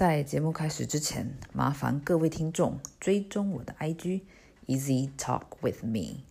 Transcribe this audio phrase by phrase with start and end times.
[0.00, 4.22] 在节目开始之前，麻烦各位听众追踪我的 IG
[4.66, 6.22] Easy Talk with Me。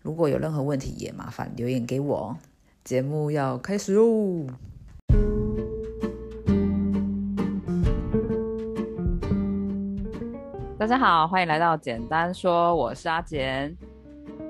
[0.00, 2.36] 如果有任何问题，也麻烦留言给我。
[2.82, 4.48] 节目要开始喽！
[10.76, 13.76] 大家好，欢迎来到简单说，我是阿简，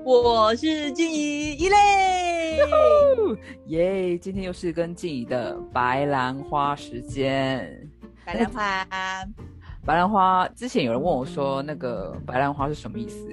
[0.03, 2.57] 我是静怡一类，
[3.67, 4.17] 耶！
[4.17, 7.87] 今天又是跟静怡的白兰花时间。
[8.25, 8.85] 白兰花，
[9.85, 10.47] 白兰花。
[10.49, 13.27] 之前有人问我说，那个白兰花是什么意思？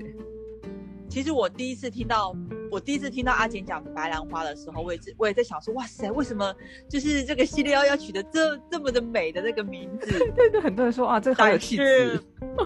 [1.08, 2.34] 其实我第一次听到，
[2.70, 6.54] 我第一次听到阿简讲白兰花的时候，我也是我也在想说，哇塞，为什么
[6.88, 10.06] 就是这个系列要要取得这这么的美的那个名字？
[10.36, 12.20] 对对，很多人说啊，这好有气质。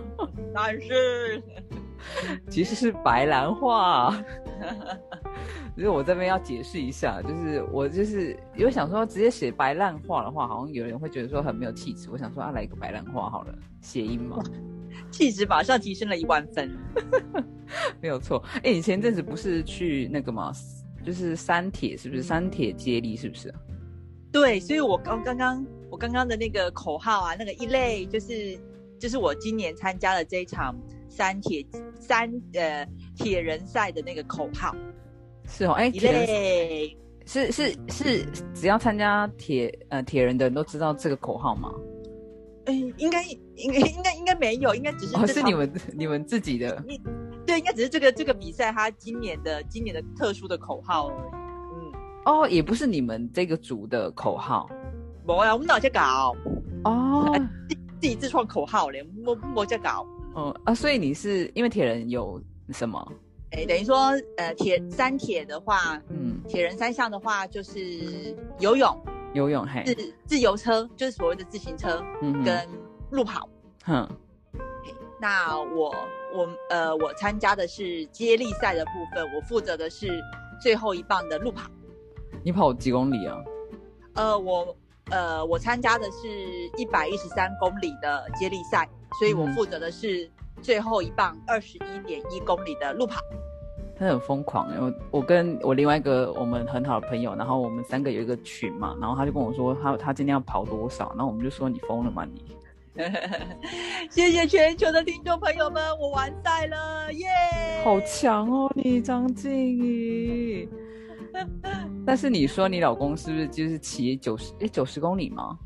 [0.55, 1.43] 但是，
[2.51, 4.15] 其实是白兰花。
[5.77, 12.09] 就是我这边要解释一下，就是我就是因为想说直接写白烂话的话，好像有人会觉得说很没有气质。
[12.11, 14.41] 我想说啊，来一个白烂话好了，谐音嘛，
[15.11, 16.71] 气质马上提升了一万分，
[18.01, 18.41] 没有错。
[18.63, 20.53] 哎，你前阵子不是去那个吗？
[21.05, 22.23] 就是三铁是不是？
[22.23, 23.53] 三铁接力是不是？
[24.31, 28.59] 对，所以我刚刚刚我刚刚的那个口号啊，那个一类就是
[28.99, 30.75] 就是我今年参加了这一场
[31.09, 31.67] 三铁
[31.99, 34.75] 三呃铁人赛的那个口号。
[35.47, 41.73] 是哦，哎，铁是是是，只要参加铁呃铁人的人都知道这个口号吗？
[42.67, 43.23] 哎，应该
[43.57, 46.83] 应该应该应该没有，应该只是哦，是你们你们自己的，
[47.47, 51.31] 对，应该只是这个这个比赛它今年的今年的特殊的口号而已。
[51.75, 51.93] 嗯，
[52.25, 54.69] 哦，也不是你们这个组的口号，
[55.27, 56.35] 没啊，我们哪在搞
[56.85, 57.39] 哦，
[58.01, 60.07] 自己自创口号嘞，没没在搞。
[60.37, 63.13] 嗯啊，所以你是因为铁人有什么？
[63.57, 69.01] 哎，等于说，呃，铁三铁的话，嗯，铁人三项的话就是游泳，
[69.33, 72.69] 游泳，嘿，自自由车就是所谓的自行车，嗯，跟
[73.11, 73.49] 路跑，
[73.85, 74.09] 哼，
[75.21, 75.95] 那我
[76.35, 80.09] 我呃，我参加的是接力赛的部分，我负责的是
[80.61, 81.71] 最后一棒的路跑。
[82.43, 83.39] 你跑几公里啊？
[84.15, 84.77] 呃，我
[85.13, 86.29] 呃，我参加的是
[86.77, 90.29] 一百一十三公里的接力赛，所以我负责的是。
[90.63, 93.21] 最后一棒二十一点一公里的路跑，
[93.99, 94.69] 他很疯狂。
[94.79, 102.43] 我我跟我另外一个我们很好的朋友，然后我们三个有一个群嘛，然后他就跟我说他他今天要跑多少，然后我们就说你疯了吗你？
[104.09, 107.27] 谢谢全球的听众朋友们，我完赛了耶！
[107.83, 110.69] 好强哦，你张静怡。
[112.07, 115.59] 但是你说你老公是不是就是骑九十诶九十公里吗？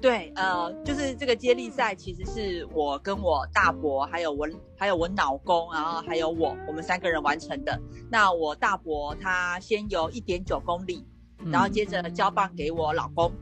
[0.00, 4.46] 对，呃，就是这个接力赛，其实是我跟我大伯，还有我，
[4.76, 7.80] 还有我老公，然后还有我，我们三个人完成的。
[8.10, 11.04] 那我大伯他先游一点九公里，
[11.50, 13.32] 然后接着交棒给我老公，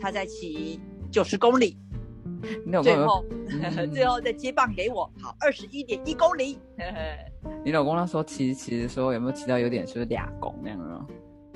[0.00, 0.80] 他再骑
[1.10, 1.76] 九十公里，
[2.82, 3.24] 最后
[3.92, 6.58] 最后再接棒给我，跑，二十一点一公里。
[7.64, 11.06] 你老公那时候骑骑的时候有没有骑到有点是不是俩公那样啊？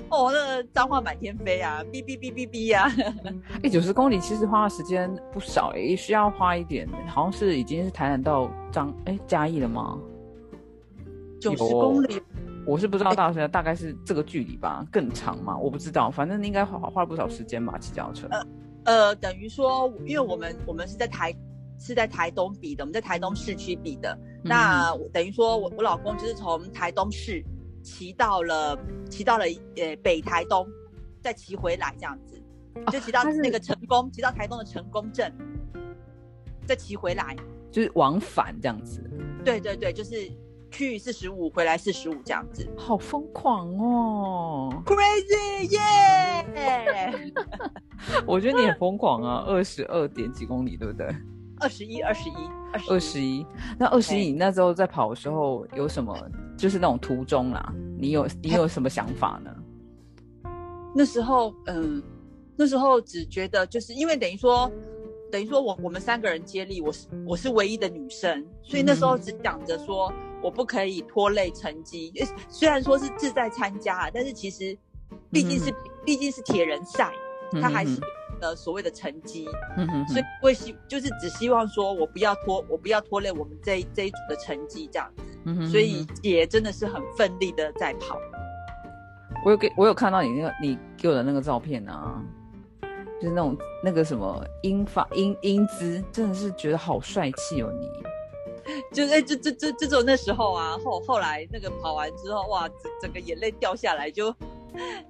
[0.09, 1.83] 哦，那脏话满天飞啊！
[1.93, 2.89] 哔哔哔哔哔呀！
[3.62, 6.89] 哎，九十公里其实花的时间不少哎，也需要花一点。
[7.09, 9.99] 好像是已经是台南到张哎嘉义了吗？
[11.41, 12.22] 九十公里，
[12.65, 15.59] 我是不知道大概大概是这个距离吧，更长嘛？
[15.59, 18.28] 我不知道，反正应该花花了不少时间吧，骑脚车。
[18.31, 18.47] 呃
[18.84, 21.34] 呃，等于说，因为我们我们是在台
[21.81, 24.17] 是在台东比的，我们在台东市区比的。
[24.44, 27.44] 那等于说我我老公就是从台东市。
[27.87, 28.77] 骑到了，
[29.09, 29.45] 骑到了
[29.77, 30.67] 呃北台东，
[31.23, 32.43] 再骑回来这样子，
[32.91, 35.33] 就骑到那个成功，骑到台东的成功镇，
[36.67, 37.37] 再骑回来，
[37.71, 39.01] 就是往返这样子。
[39.45, 40.29] 对对对，就是
[40.69, 42.69] 去四十五，回来四十五这样子。
[42.77, 47.33] 好疯狂哦，Crazy 耶！
[48.27, 51.07] 我觉得你很疯狂啊，二十二点几公里，对不对？
[51.61, 52.35] 二十一，二十一，
[52.91, 53.47] 二十一。
[53.79, 56.13] 那二十一，你那时候在跑的时候有什么？
[56.56, 59.55] 就是那种途中啦，你有你有什么想法呢？
[60.94, 62.03] 那时候，嗯，
[62.56, 64.71] 那时候只觉得就是因为等于说，
[65.31, 70.11] 等于说我我们三个人接力，我是我是唯一的女生，所以那时候只想着说
[70.43, 72.12] 我不可以拖累成绩。
[72.49, 74.76] 虽然说是志在参加，但是其实
[75.31, 75.75] 毕竟是
[76.05, 77.12] 毕竟是铁人赛，
[77.61, 78.00] 他还是
[78.41, 85.23] 呃所谓的成绩，嗯哼所以我希就是只希望说我不要拖我不要拖累我们这这一组的成绩这样子。
[85.44, 88.19] 嗯哼所以姐真的是很奋力的在跑。
[89.44, 92.21] 我有给我有看到你那个你给我的那个照片啊，
[93.21, 97.71] 就是那种那个什么英法英英姿，真的是觉得好帅气哦！
[97.79, 97.89] 你
[98.93, 104.35] 就哎这这这这种那时候啊，后后来那个跑完之后，哇，整整个眼泪掉下来，就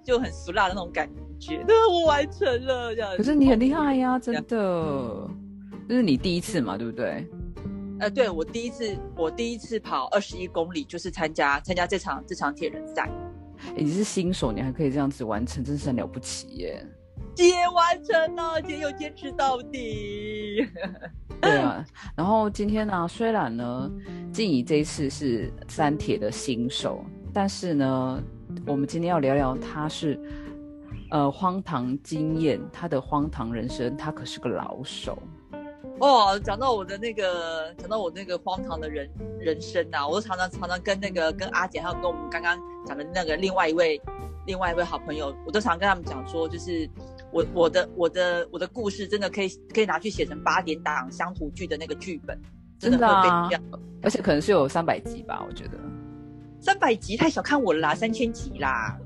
[0.04, 1.62] 就很俗辣的那种感觉。
[1.64, 3.16] 对， 我完成了这样。
[3.16, 5.30] 可是你很厉害呀， 真的。
[5.88, 7.26] 这是你第一次嘛，对不对？
[8.00, 13.08] 呃，对我第一次，我第一次跑二十一公里，就是参加参加这场这场铁人赛。
[13.74, 16.86] 你是新手，你还可以这样子完成，真是很了不起耶！
[17.34, 20.66] 姐完成了，姐有坚持到底。
[21.40, 21.84] 对啊，
[22.16, 23.90] 然后今天呢，虽然呢，
[24.32, 28.22] 静怡这一次是三铁的新手，但是呢，
[28.66, 30.18] 我们今天要聊聊他是
[31.10, 35.18] 呃荒唐经验，他的荒唐人生，他可是个老手。
[35.98, 39.08] 哦，讲到我的那个，讲到我那个荒唐的人
[39.40, 43.98] 人生呐，我都常常常常跟那个跟阿姐，还有跟我们刚刚讲的那个另外一位
[44.46, 46.86] 另外一位好朋友，我都常跟他们讲说，就是
[47.32, 52.38] 我我的我的我的故事真的可以可以拿去写成八点档乡土剧的那个剧本，
[52.78, 53.62] 真的会被这样，
[54.02, 55.78] 而且可能是有三百集吧，我觉得。
[56.60, 58.98] 三百集太小看我了啦，三千集啦！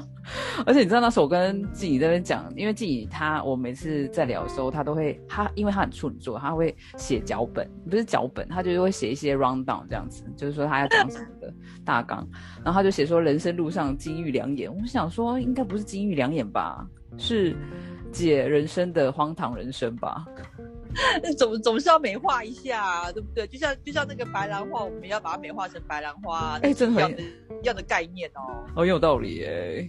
[0.66, 11.52] 而且你知道那时候我跟自己那边讲，因为自己他我每次在聊的时候，他都会他因为他很处女座，他会写脚本，不是脚本，他就是会写一些 round down 这样子，就是说他要讲什么的
[11.84, 12.26] 大纲，
[12.64, 17.56] 然后他就写说人生路上金玉良言，我想说应该不是金玉良言吧，是
[18.12, 20.26] 解人生的荒唐人生吧。
[21.36, 23.46] 总总是要美化一下，对不对？
[23.46, 28.64] 就像就像那个白兰花，我们要把它美化成白兰花，哎，真的一样的概念哦。
[28.74, 29.88] 很有道理哎。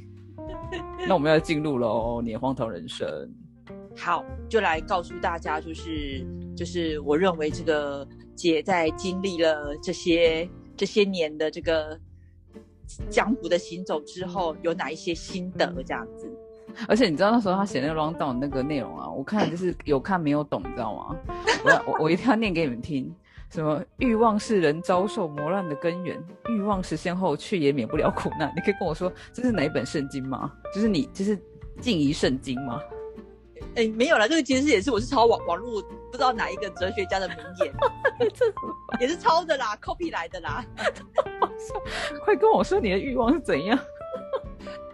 [1.08, 3.08] 那我们要进入喽，你的荒唐人生。
[3.96, 6.26] 好，就来告诉大家，就是
[6.56, 12.00] 就是我认为这个姐在经历了这些这些年的这个
[13.10, 16.32] 江湖的行走之后，有哪一些心得这样子。
[16.88, 21.16] 而且你知道那时候他写那个 round down 那个内容啊，我看就是有看没有懂，你知道吗？
[21.64, 23.14] 我我我一定要念给你们听。
[23.50, 28.54] 什么欲望是人遭受磨难的根源，欲望实现后却也免不了苦难。
[28.56, 30.52] 你可以跟我说这是哪一本圣经吗？
[30.74, 31.36] 就是你就是
[31.82, 32.80] 静怡圣经吗？
[33.76, 37.74] 哎，没有啦，这个其实也是我是抄网网络不知道哪一个哲学家的名言，
[38.36, 38.46] 这
[39.00, 40.64] 也是抄的啦，copy 来的啦。
[42.24, 43.78] 快跟我说你的欲望是怎样？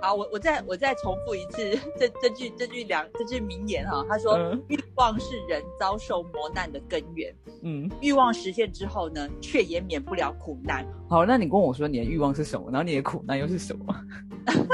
[0.05, 4.37] 好，我我再我再重复一次这这句这句两这句名言哈，他说
[4.67, 10.85] 欲望是人遭受磨难的根源，嗯，欲望实现之后呢，却也免不了苦难。
[11.09, 13.95] 好，那你跟我说你的欲望是什么，然后你的苦难又是什么？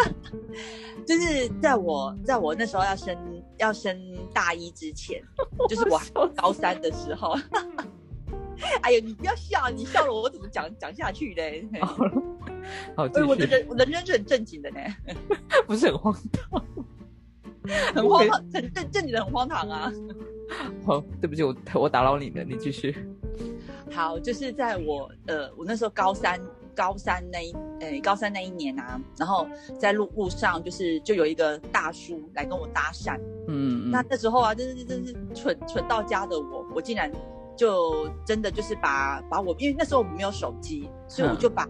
[1.07, 3.17] 就是在我在我那时候要升
[3.57, 3.97] 要升
[4.33, 5.23] 大一之前，
[5.69, 5.97] 就是我
[6.35, 7.37] 高三的时候。
[8.81, 11.67] 哎呀，你不要笑，你笑了我怎么讲讲下去嘞？
[12.95, 13.25] 好，继续。
[13.25, 14.79] 我的人，我的人生是很正经的呢，
[15.65, 16.65] 不是很荒 唐，
[17.95, 19.91] 很荒唐，很正正经的很荒唐啊。
[20.85, 22.95] 好，对不起，我我打扰你了，你继续。
[23.91, 26.39] 好，就是在我呃，我那时候高三，
[26.75, 29.47] 高三那一呃高三那一年啊，然后
[29.79, 37.11] 在路路上，就是就有一个大叔来跟我搭讪，嗯，那那时候啊，真是真是蠢蠢到家的我，我竟然。
[37.61, 41.69] 就真的就是把把我，因为那时候我们没有手机，所以我就把，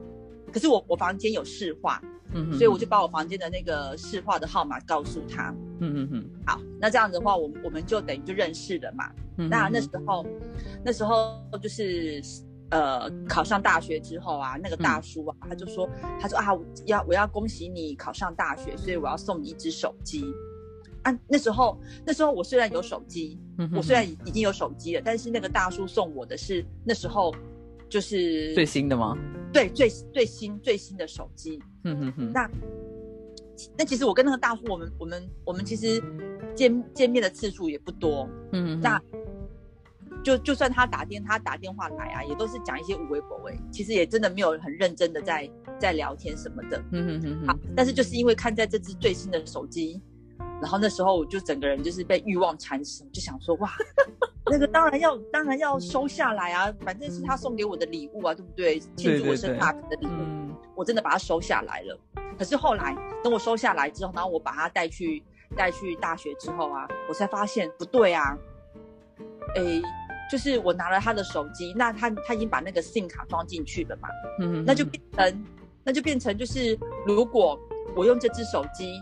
[0.49, 2.01] 可是我我房间有市话，
[2.33, 9.11] 嗯，所以我就把我房间的那个市话的号码告诉他，嗯嗯嗯，好，那这样子的话，我我们就等于就认识了嘛。
[9.35, 10.25] 那那时候
[10.81, 12.21] 那时候就是
[12.69, 15.89] 呃考上大学之后啊，那个大叔啊，他就说
[16.21, 20.23] 他说啊，要我要恭喜你考上大学，所以我要送你一只手机。
[21.03, 23.39] 啊，那时候那时候我虽然有手机，
[23.75, 27.33] 我虽然已经有手机了，但是那个大叔送我的是那时候
[27.89, 29.17] 就是最新的吗？
[29.51, 31.59] 对，最最新最新的手机。
[31.83, 32.31] 嗯哼哼。
[32.31, 32.49] 那
[33.77, 36.01] 那其实我跟那个大叔，我们我们我们其实
[36.55, 38.29] 见见面的次数也不多。
[38.51, 38.79] 嗯。
[38.79, 39.01] 那
[40.23, 45.49] 就就算他打电他打电话来啊，也都是讲一些无微不微，其实也真的没有很认真的在
[45.79, 46.79] 在聊天什么的。
[46.91, 47.47] 嗯哼哼。
[47.47, 49.99] 好，但是就是因为看在这只最新的手机。
[50.61, 53.71] 然后那时候我就整个人就是被欲望缠死，就想说哇，
[54.45, 58.79] 那个当然要当然要收下来啊，反正是他送给我的礼物啊，对不对？
[58.95, 61.99] 庆祝我生大的礼物，我真的把它收下来了。
[62.37, 65.23] 可是后来等我收下来之后，然后我把它带去
[65.55, 68.37] 带去大学之后啊，我才发现不对啊，
[69.55, 69.81] 诶，
[70.31, 74.07] 就是我拿了他的手机，那他他已经把那个 SIM 卡装进去了嘛，
[74.39, 75.45] 嗯，那就变成
[75.83, 77.59] 那就变成就是如果
[77.95, 79.01] 我用这只手机。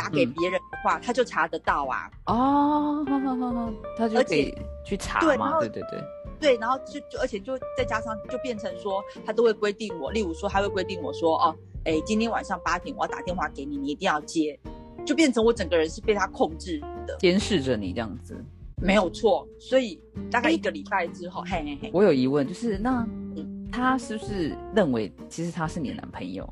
[0.00, 2.10] 打给别人的话，他就查得到啊！
[2.24, 5.58] 哦，好好好好，他就可以去查嘛。
[5.60, 6.02] 对对对，
[6.40, 11.54] 对，然后就就而且就再加上就变成说，他都会规定我，例如说他会规定我说，哦，
[11.84, 14.58] 哎，今天晚上八点我要打电话给你，你一定要接，
[15.04, 18.42] 就变成我整个人是被他控制的，监视着你这样子，
[18.76, 19.46] 没有错。
[19.58, 23.06] 所以大概一个礼拜之后，嘿嘿嘿，我有疑问，就是那
[23.70, 26.48] 他是不是认为其实他是你的男朋友？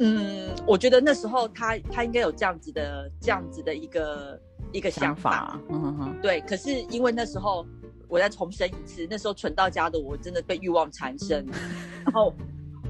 [0.00, 4.40] 嗯，我觉得那时候他他应该有这样子的这样子的一个
[4.72, 6.40] 一个想法，嗯哼哼，对。
[6.42, 7.66] 可是因为那时候
[8.08, 11.44] 我再重申一次，那时候蠢到家的我真的被欲望缠身，
[12.04, 12.32] 然后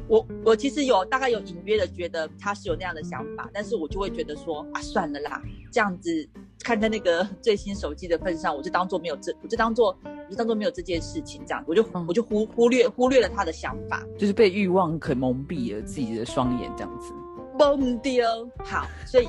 [0.08, 6.28] 我我其实有大概有隐约的觉得他是有那样的想法，但是我就会觉得说啊算了啦，这样子
[6.62, 17.12] 看在那个 最新手机的份上，我就当做没有这，我就当做我就当做没有这件事情这样，我就我就忽忽略忽略了他的想法，就是被欲望可蒙蔽了自己的双眼这样子。
[17.58, 18.24] 懵丢，
[18.64, 19.28] 好，所以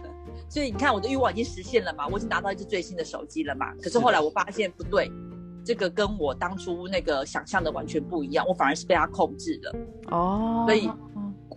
[0.48, 3.74] 所以你看我的欲望已经实现了嘛，我已经拿到一只最新的手机了嘛。
[3.82, 5.10] 可是后来我发现不对，
[5.64, 9.76] 这个跟我当初那个想象的完全不一样，我反而是被他控制了。
[10.10, 10.88] 哦，所以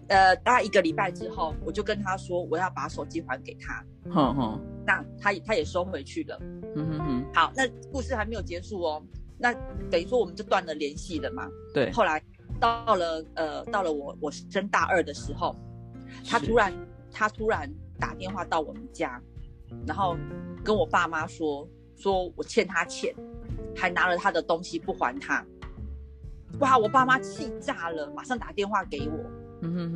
[0.08, 3.84] 呃，大概一个礼拜之后，我就跟他说我要把手机还给他。
[4.10, 6.40] 哼哼，那他也他也收回去了。
[6.76, 9.04] 嗯哼哼，好，那故事还没有结束哦。
[9.38, 9.54] 那
[9.92, 11.48] 等于说我们就断了联系了嘛。
[11.74, 12.24] 对，后来
[12.60, 15.56] 到了呃，到了我我升大二的时候。
[16.26, 16.74] 他突然，
[17.12, 19.22] 他突然打电话到我们家，
[19.86, 20.16] 然后
[20.64, 23.14] 跟我爸妈说，说我欠他钱，
[23.78, 25.46] 还拿了他的东西不还他。
[26.60, 26.78] 哇！
[26.78, 29.18] 我爸妈气炸了，马上打电话给我，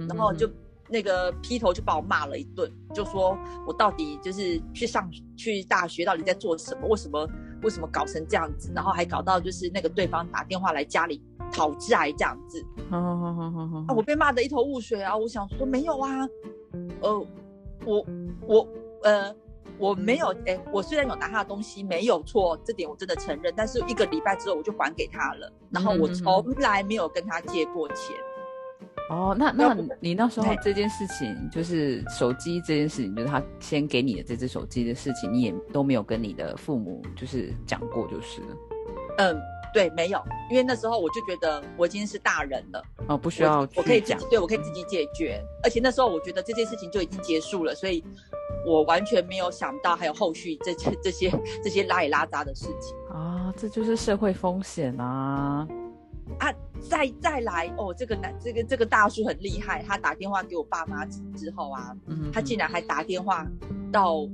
[0.07, 0.49] 然后就
[0.87, 6.87] 那个劈头就把我骂了一顿，就说我到底就是去上去大学到底在做什么？
[6.87, 7.29] 为什么
[7.63, 8.71] 为什么搞成这样子？
[8.75, 11.21] 然后还搞到就是那个对方打电话来家里。
[11.53, 15.17] 讨债这样子，啊，我被骂得一头雾水啊！
[15.17, 16.25] 我想说没有啊，
[17.01, 17.27] 呃，
[17.83, 18.05] 我
[18.47, 18.67] 我
[19.03, 19.35] 呃
[19.81, 23.51] 我没有，哎，我虽然有拿他的东西，没有错，这点我真的承认。
[23.57, 28.15] 但是一个礼拜之后我就还给他了，然后我从来没有跟他借过钱。
[29.09, 38.47] 哦，那那你那时候这件事情，就是手机这件事情，就是他先给你的这只手机的事情，你也都没有跟你的父母就是讲过，就是了。
[39.17, 39.41] 嗯。
[39.73, 48.03] 对，没有，因为那时候我就觉得我已经是大人了，哦，不需要，我可以讲，对我可以自己解决，而且那时候我觉得这件事情就已经结束了，所以
[48.65, 51.31] 我完全没有想到还有后续这些这些
[51.63, 52.95] 这些拉里拉杂的事情。
[53.09, 55.67] 啊，这就是社会风险啊！
[56.39, 56.53] 啊，
[56.89, 61.95] 再再来哦，这个男这个这个大叔很厉害，他打电话给我爸妈之后啊，
[62.31, 63.45] 他竟然还打电话
[63.91, 64.27] 到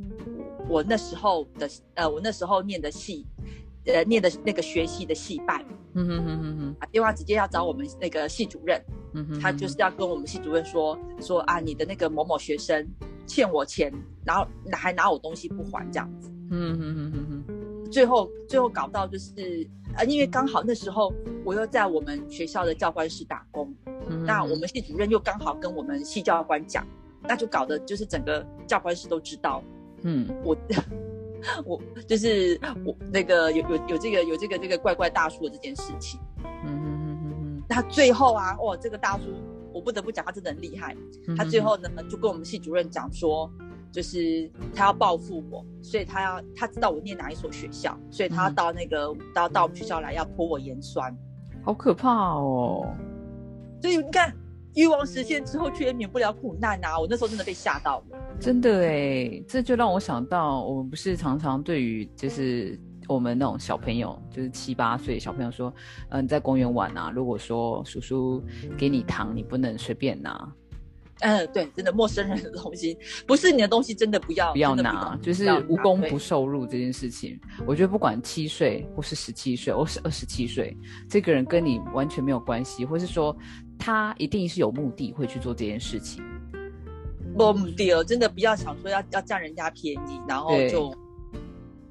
[0.68, 3.26] 我那时候的呃，我那时候念的戏。
[3.90, 12.86] 呃，念的那个学系的系办，嗯哼哼哼哼，打电话直接要找我们那个系主任，嗯哼，他就是要跟我们系主任说说啊，你的那个某某学生
[13.28, 13.94] 欠我钱，
[14.26, 23.72] 然后还拿我东西不还这样子，嗯哼哼哼哼，最后最后搞到就是啊，因为刚好那时候我又在我们学校的教官室打工，
[24.26, 26.84] 那我们系主任又刚好跟我们系教官讲，
[27.22, 29.62] 那就搞得就是整个教官室都知道，
[30.02, 30.58] 嗯，我。
[31.66, 39.26] 我就是我那个有有有这个有这个这个怪怪大叔的这件事情，嗯嗯嗯嗯嗯，那最后啊，哇，这个大叔
[39.78, 40.96] 我不得不讲，他真的很厉害。
[41.38, 43.50] 他最后呢就跟我们系主任讲说，
[43.92, 51.16] 就是他要报复我，所以他要他知道我念哪一所学校，所以他要到那个到到我们学校来要泼我盐酸，
[51.64, 52.88] 好可怕哦。
[53.82, 54.34] 所以你看。
[54.76, 57.00] 欲望实现之后，却也免不了苦难啊！
[57.00, 65.74] 我那时候真的被吓到了，真的哎，这就让我想到，我们不是常常对于就是我们那种小朋友，就是七八岁小朋友说，
[66.10, 68.44] 嗯，在公园玩啊，如果说叔叔
[68.78, 70.54] 给你糖，你不能随便拿。
[71.22, 72.96] 嗯，对，真的陌生人的东西
[73.26, 77.40] 不是你的东西，真的不要不要拿，就是无功不受禄这件事情。
[77.66, 80.78] 我觉得不管七岁或是十七岁，或是二十七岁，
[81.10, 83.36] 这个人跟你完全没有关系，或是说。
[83.80, 86.24] 他一定是有目的会去做这件事情，
[87.36, 90.92] 目的哦，真的不要想说要要占人家便宜，然后就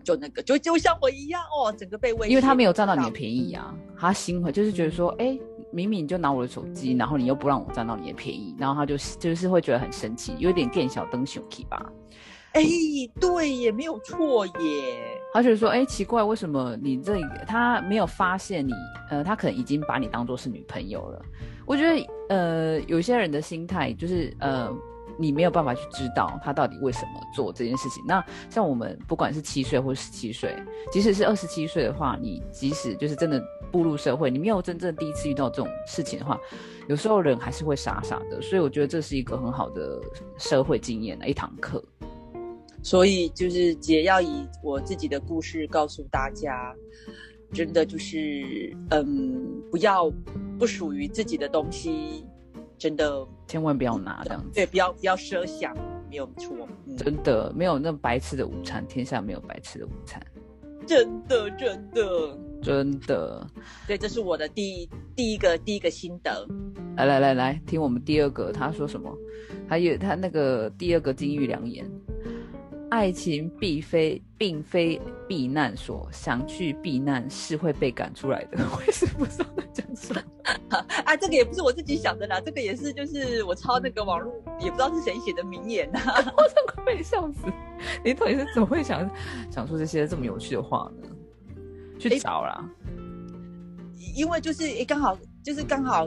[0.07, 5.37] 就那个就就像我一样哦，整个被威，因为他没有占到你的便宜啊，他心会就是觉得说，哎，
[5.73, 11.85] 明明你就拿我的手机，然后你又不让我占到你的便宜，然后他就就是会觉得很生气，有点店小灯熊气吧。
[12.53, 12.63] 哎，
[13.21, 14.53] 对，也没有错耶。
[15.35, 18.73] 他就说，哎，奇怪，为什么你这他没有发现你？
[19.11, 21.21] 呃，他可能已经把你当做是女朋友了。
[21.67, 24.73] 我觉得，呃，有些人的心态就是，呃，
[25.19, 28.03] 你没有办法去知道他到底为什么做这件事情。
[28.07, 30.55] 那像我们不管是七岁或十七岁，
[30.93, 36.39] 即使是二十七岁的话，你即使就是真的步入社会，你没有真正第一次遇到这种事情的话，
[36.89, 38.41] 有时候人还是会傻傻的。
[38.41, 40.01] 所以我觉得这是一个很好的
[40.39, 41.83] 社会经验的一堂课。
[42.83, 46.73] 所以就是姐要以我自己的故事告诉大家，
[47.53, 50.09] 真的就是嗯，不要
[50.57, 52.25] 不属于自己的东西，
[52.79, 54.51] 真的千万不要拿这样子。
[54.55, 55.75] 对，不要不要奢想，
[56.11, 56.69] 没有错。
[56.97, 60.21] 真的没有那白吃的午餐，天下没有白吃的午餐。
[60.87, 63.47] 真的真的真的。
[63.87, 66.47] 对，这是我的第第一个第一个心得。
[66.97, 69.13] 来来来来，听我们第二个，他说什么？
[69.69, 71.85] 还有他那个第二个金玉良言。
[72.89, 78.59] 爱情并非并非避难所，想去避难是会被赶出来的。
[78.73, 79.66] 我也是不知道在讲什么
[81.07, 86.01] 啊，这个也不是我自己想的啦，这个也是就是我抄那个网络，也不知道是谁写的名言呐，
[86.37, 87.47] 我真快被笑死！
[88.05, 89.09] 你到底是怎么会想
[89.51, 91.09] 想出这些这么有趣的话呢？
[91.99, 92.69] 去找啦，
[94.15, 96.07] 因为就是刚好就是刚好。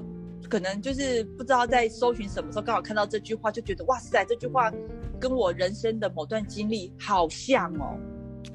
[0.50, 4.72] 可能就是不知道在搜寻什么时候，刚好看到这句话，就觉得哇塞，这句话
[5.20, 7.96] 跟我人生的某段经历好像哦。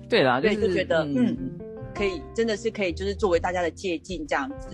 [0.08, 1.56] 对啦，对，就觉得嗯，
[1.94, 4.70] 可以，真的是可以，就是作为大家的借鉴这样子。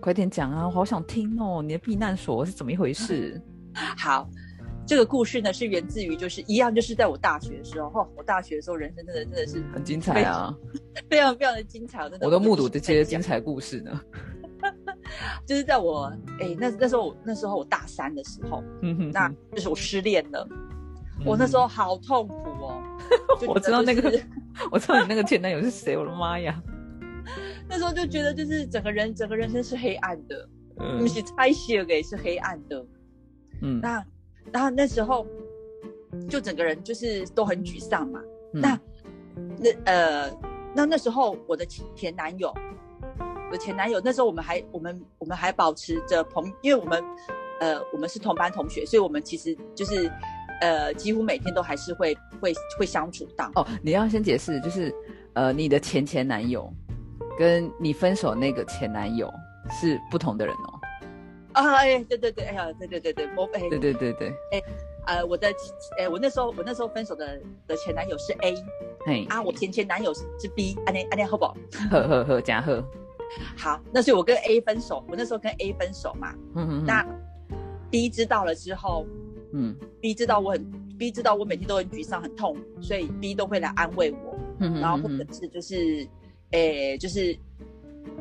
[0.00, 1.62] 快点讲啊，我好想听哦！
[1.62, 3.40] 你的避难所是怎么一回事？
[3.96, 4.28] 好，
[4.86, 10.54] 这个故事呢是源自于就是一样，就是在我大学的时候，我大学的时候人生真的真的是很精彩啊，
[11.08, 12.26] 非常 非常的精彩，真的。
[12.26, 14.00] 我都目睹这些精彩故事呢。
[15.46, 20.48] 就是在我哎，那那时候那时候我大三的时候，嗯哼，那就是我失恋了，
[21.24, 22.82] 我那时候好痛苦哦。
[23.46, 24.20] 我知道那个，
[24.70, 26.62] 我知道你那个前男友是谁，我的妈呀！
[27.68, 32.84] 那时候就觉得就是整个人整个人生是黑暗的，嗯，是拆卸给是黑暗的，
[33.62, 34.04] 嗯，那
[34.52, 35.26] 然后那时候
[36.28, 38.20] 就整个人就是都很沮丧嘛。
[38.52, 38.80] 那
[39.58, 40.30] 那呃，
[40.74, 42.54] 那那时候我的前男友。
[43.52, 47.02] 我的前男友那时候我们还我们我们还保持着朋，因为我们
[47.58, 50.08] 呃我们是同班同学，所以我们其实就是
[50.60, 53.50] 呃几乎每天都还是会会会相处到。
[53.56, 54.94] 哦，你要先解释，就是
[55.32, 56.72] 呃你的前前男友
[57.38, 59.32] 跟你分手那个前男友
[59.70, 60.80] 是不同的人哦。
[61.52, 64.62] 啊哎对对对哎呀对对对对我哎对对对对哎
[65.06, 65.52] 呃我的
[65.98, 68.54] 哎我那时候我那时候分手的的前男友是 A，
[69.06, 71.56] 哎啊我前前男友是是 B，安妮安妮好不好？
[71.90, 72.84] 呵呵呵加呵。
[73.56, 76.34] 好，那是我跟 A 分手，我那时候跟 A 分手嘛。
[76.54, 76.84] 嗯嗯。
[76.84, 77.06] 那
[77.88, 79.06] B 知道了之后，
[79.52, 84.36] 嗯，B 知道我很，B 知道我每天都很沮丧、很痛，所以 B 都会来安慰我。
[84.58, 86.06] 嗯然后或者是就是，
[86.52, 87.36] 诶，就是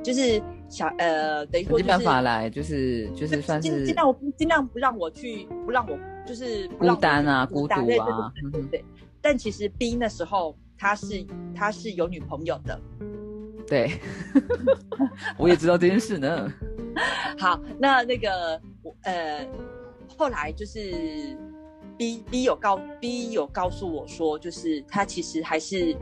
[0.03, 8.32] 就是想呃，等于说没办法来，就是就是算是尽量尽量不让我去，不让我就是孤单啊，孤独啊。
[8.51, 8.86] 对对对。
[9.21, 12.80] 但其实 B 那时候他是他是有女朋友的。
[13.67, 13.91] 对，
[15.38, 16.51] 我也知道这件事呢。
[17.38, 19.47] 好，那那个我呃，
[20.17, 21.38] 后来就是
[21.97, 25.95] B B 有告 B 有告诉我说，就是他其实还是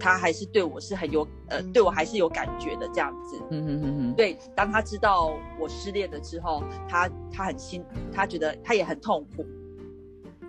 [0.00, 3.36] 他还是对我是很有呃，对我还是有感觉的这样子。
[3.50, 4.14] 嗯嗯嗯嗯。
[4.14, 9.44] 对，当他知道我失恋了之后，他他很心，他觉得他也很痛苦。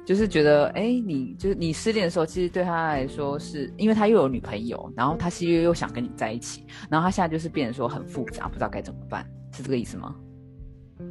[0.04, 10.16] 就是觉得，哎，你就是你失恋的时候，其实对他来说，是因为他又有女朋友，然后他是又又想跟你在一起，然后他现在就是变得说很复杂，不知道该怎么办，是这个意思吗？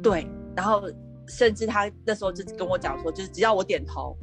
[0.03, 0.83] 对，然后
[1.27, 4.17] 甚至他那时候就跟我讲说，就是只要我点头，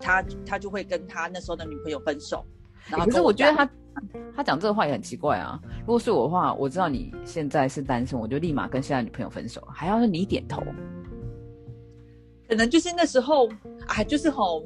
[0.00, 2.44] 他他就会跟他那时候的女朋友分手。
[2.90, 3.70] 可是我觉得他
[4.36, 5.60] 他讲这个话也很奇怪啊。
[5.80, 10.62] 如果是我的话，我知道你现在是单身，我就立马跟现在女朋友分手，还要是你点头。
[12.48, 13.48] 可能就是那时候，
[13.86, 14.62] 啊，就是吼，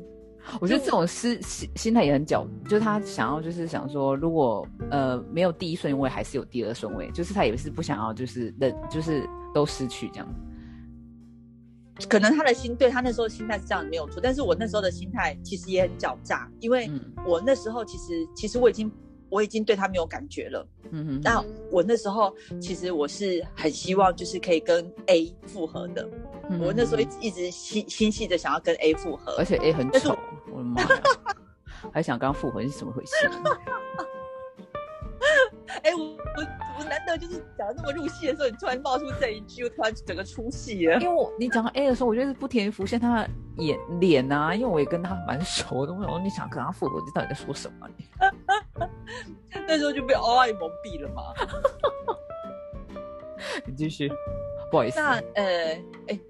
[0.61, 10.29] 我觉得这种心心心态也很狡，就是他想要就是想说，如果呃没有第一顺位，还是有第二顺位，就是他也是不想要就是的，就是都失去这样。
[12.09, 16.91] 可能他的心对他那时候心态是这样没有错，但是我那时候的心态其实也很狡诈，因为
[17.27, 18.91] 我那时候其实其实我已经。
[19.31, 21.21] 我已经对他没有感觉了，嗯哼。
[21.23, 26.09] 那我那时候其实我是很希望就是可以跟 A 复合的，
[26.59, 30.17] 我那时候一直一直心心系着想要跟 A 复合，而且 A 很丑，
[30.51, 30.89] 我的妈呀，
[31.93, 33.29] 还想刚复合是怎么回事？
[35.83, 41.01] 哎，我我我难得就是讲的那么入戏的时候，你突然冒出这一句，我突然整个出戏了。
[41.01, 45.93] 因为我你讲到 A 的时候，我就是不停浮现他的眼脸啊，因为我也跟他蛮熟的。
[45.93, 47.89] 我想说你想跟他复合，你到底在说什么？
[49.67, 51.23] 那时候就被 AI 蒙蔽了嘛。
[53.67, 54.11] 你继续，
[54.71, 54.99] 不好意思。
[55.01, 55.45] 那呃，
[56.09, 56.21] 哎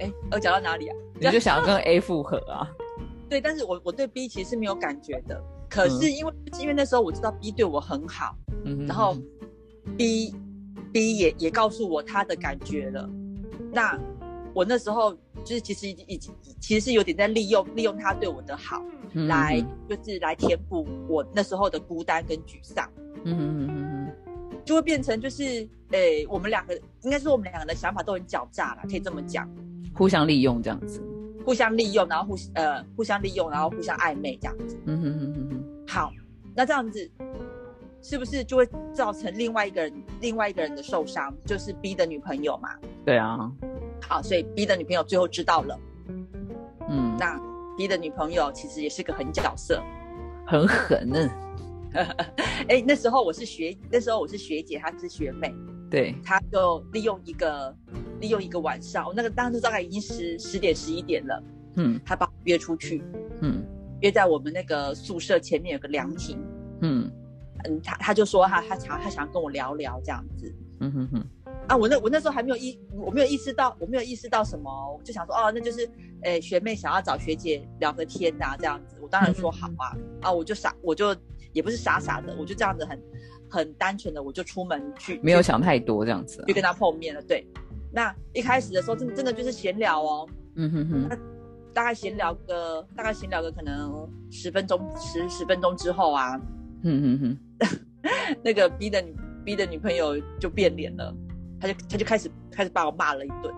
[0.00, 0.96] 哎，我讲到哪里啊？
[1.14, 2.68] 你就想要跟 A 复合啊？
[3.28, 5.40] 对，但是我我对 B 其实是没有感觉的。
[5.70, 9.16] 可是因为因为那时候我知道 B 对我很好，嗯，然后
[9.96, 10.34] B
[10.92, 13.08] B 也也告诉我他的感觉了，
[13.72, 13.96] 那
[14.52, 18.82] 我那时候就是其实已已经其实是有点在利用利用他对我的好
[19.14, 22.90] 来就是来填补我那时候的孤单跟沮丧，
[23.24, 29.48] 嗯嗯嗯嗯，就会变成就是诶我们两个应该说我们两个的想法都很狡诈了，可以这么讲，
[29.94, 31.00] 互相利用这样子。
[31.42, 34.78] 互相利用，然后互呃互相利用，然后互相暧昧这样子。
[34.84, 35.59] 嗯哼哼哼哼。
[35.90, 36.12] 好，
[36.54, 37.10] 那这样子
[38.00, 41.34] 是不是就会造成另外一个人另外一个人的受伤？
[41.44, 42.76] 就是 B 的女朋友嘛？
[43.04, 43.50] 对对啊，
[44.00, 45.76] 好，所以 B 的女朋友最后知道了。
[46.88, 47.36] 嗯，那
[47.76, 49.82] B 的女朋友其实也是个狠角色。
[50.46, 51.28] 很狠呢。
[52.68, 55.52] 哎，那时候我是学，那时候我是学姐，她是学妹，
[55.90, 57.76] 对，她就利用一个
[58.20, 61.42] 利用一个晚上，我那个当时大概已经十十点十一点了，
[61.74, 63.02] 嗯她把我约出去，
[63.40, 63.64] 嗯
[64.00, 66.38] 约在我们那个宿舍前面有个凉亭，
[66.80, 67.10] 嗯
[67.64, 70.54] 嗯，他他就说他他想他想跟我聊聊这样子。
[70.82, 71.26] 嗯哼哼，
[71.68, 75.86] 啊，我那我那时候还没有意，我没有意识到，我没有意识到什么，我就想说，哦，那就是，
[76.22, 81.14] 诶，学妹想要找学姐聊个天呐、这样子，我当然说好啊，啊，我就傻，我就
[81.52, 82.98] 也不是傻傻的，我就这样子很
[83.50, 86.54] 很单纯的，我就出门去，没有想太多这样子、啊去。
[86.54, 87.46] 跟他碰面了，对。
[87.92, 91.18] 那一开始的时候，真的真的就是闲聊哦，嗯哼哼，
[91.72, 96.40] 大概闲聊个，大概闲聊个可能十分钟，十十分钟之后啊，
[96.82, 101.14] 嗯嗯嗯，那个 B 的女 B 的女朋友就变脸了，
[101.60, 103.54] 她就她就开始开始把我骂了一顿。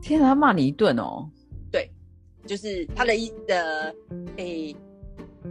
[0.00, 1.28] 天啊，他骂你一顿哦。
[1.72, 1.90] 对
[2.46, 3.94] 就是他的一的，
[4.36, 4.74] 诶、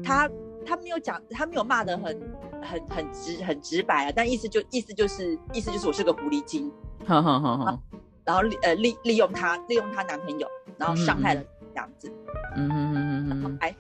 [0.03, 0.30] 他
[0.65, 2.17] 他没有讲，他没有骂的很
[2.62, 6.71] 很很直很直白啊，但意思就意思就是意思就是我是个狐狸精，
[7.06, 7.84] 好好好好，
[8.23, 12.12] 然后利呃利利用他利用她男朋友，然后伤害了这样子，
[12.56, 13.42] 嗯哼哼哼。
[13.44, 13.76] 哼，还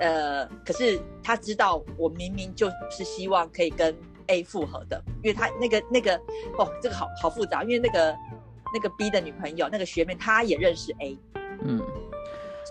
[0.00, 3.94] 呃，可是他知道我明明就是希望可以跟
[4.28, 6.16] A 复合的，因为他那个那个
[6.58, 8.16] 哦，这个好好复杂，因为那个
[8.72, 11.18] 那个 B 的女朋友那个学妹她也认识 A，
[11.62, 11.80] 嗯。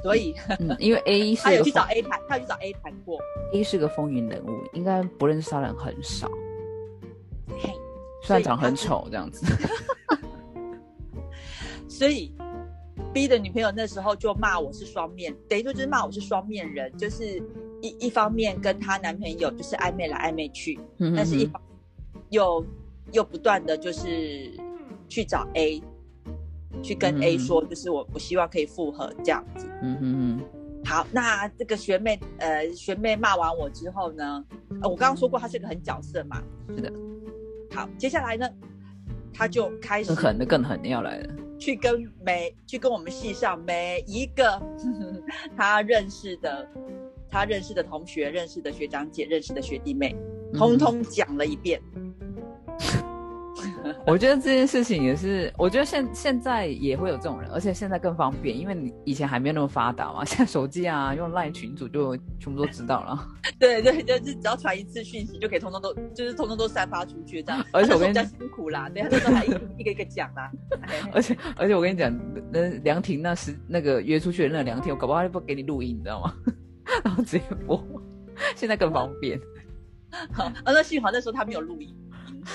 [0.04, 3.20] 所以嗯，因为 A 是她有去找 A 谈，他有去找 A 谈过。
[3.52, 6.30] A 是个风云人物，应该不认识他的人很少，
[7.60, 7.74] 嘿，
[8.22, 9.44] 虽然长很丑这样子。
[11.90, 12.32] 所以
[13.14, 17.38] B 的女朋友那时候就骂我是双面，等于说就是骂我是双面人，就是
[17.82, 21.62] 一一方面跟她男朋友就是暧昧来暧昧去，嗯哼但是一方
[22.30, 22.66] 又
[23.12, 24.52] 又不断的就是
[25.08, 25.82] 去找 A，
[26.82, 29.68] 去跟 A 嗯说，就是我我希望可以复合这样子。
[29.82, 34.44] 嗯嗯嗯，好，那这个学妹呃学妹骂完我之后呢，
[34.82, 36.42] 呃我刚刚说过她是个狠角色嘛，
[36.76, 36.92] 是的，
[37.74, 38.50] 好，接下来呢，
[39.34, 41.34] 她就开始更狠的更狠的要来了。
[41.60, 44.62] 去跟每去跟我们系上每一个
[45.56, 46.67] 他认识的
[47.30, 50.15] 他认识的同学、认识的学长姐、认识的学弟妹，
[50.54, 51.82] 嗯通通讲了一遍。
[54.06, 63.28] 我觉得这件事情也是，我觉得现现在也会有这种人，而且现在更方便，因为你以前还没有那么发达嘛，现在手机啊用 LINE 群组就全部都知道了。
[63.60, 67.65] 对对，就是只要传一次讯息，就可以通通都就是通通都散发出去这样。
[67.73, 70.52] 而且我跟啊那时候比较辛苦啦，对，他那时候还一个一个一个讲啦。
[70.82, 72.13] 哎 而且而且我跟你讲，
[72.52, 76.34] 那凉亭那时那个约出去的那凉亭，我搞不好就不给你录音，你知道吗？
[77.04, 77.84] 然后直接播，
[78.56, 79.39] 现在更方便。
[80.32, 81.93] 好，啊，那幸好那时候他没有录音。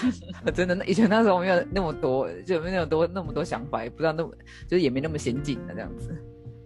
[0.54, 4.32] 真的，那以前那时候没有那么多，就没有多那么多想法，也不知道那么
[4.66, 6.14] 就是也没那么先进的这样子。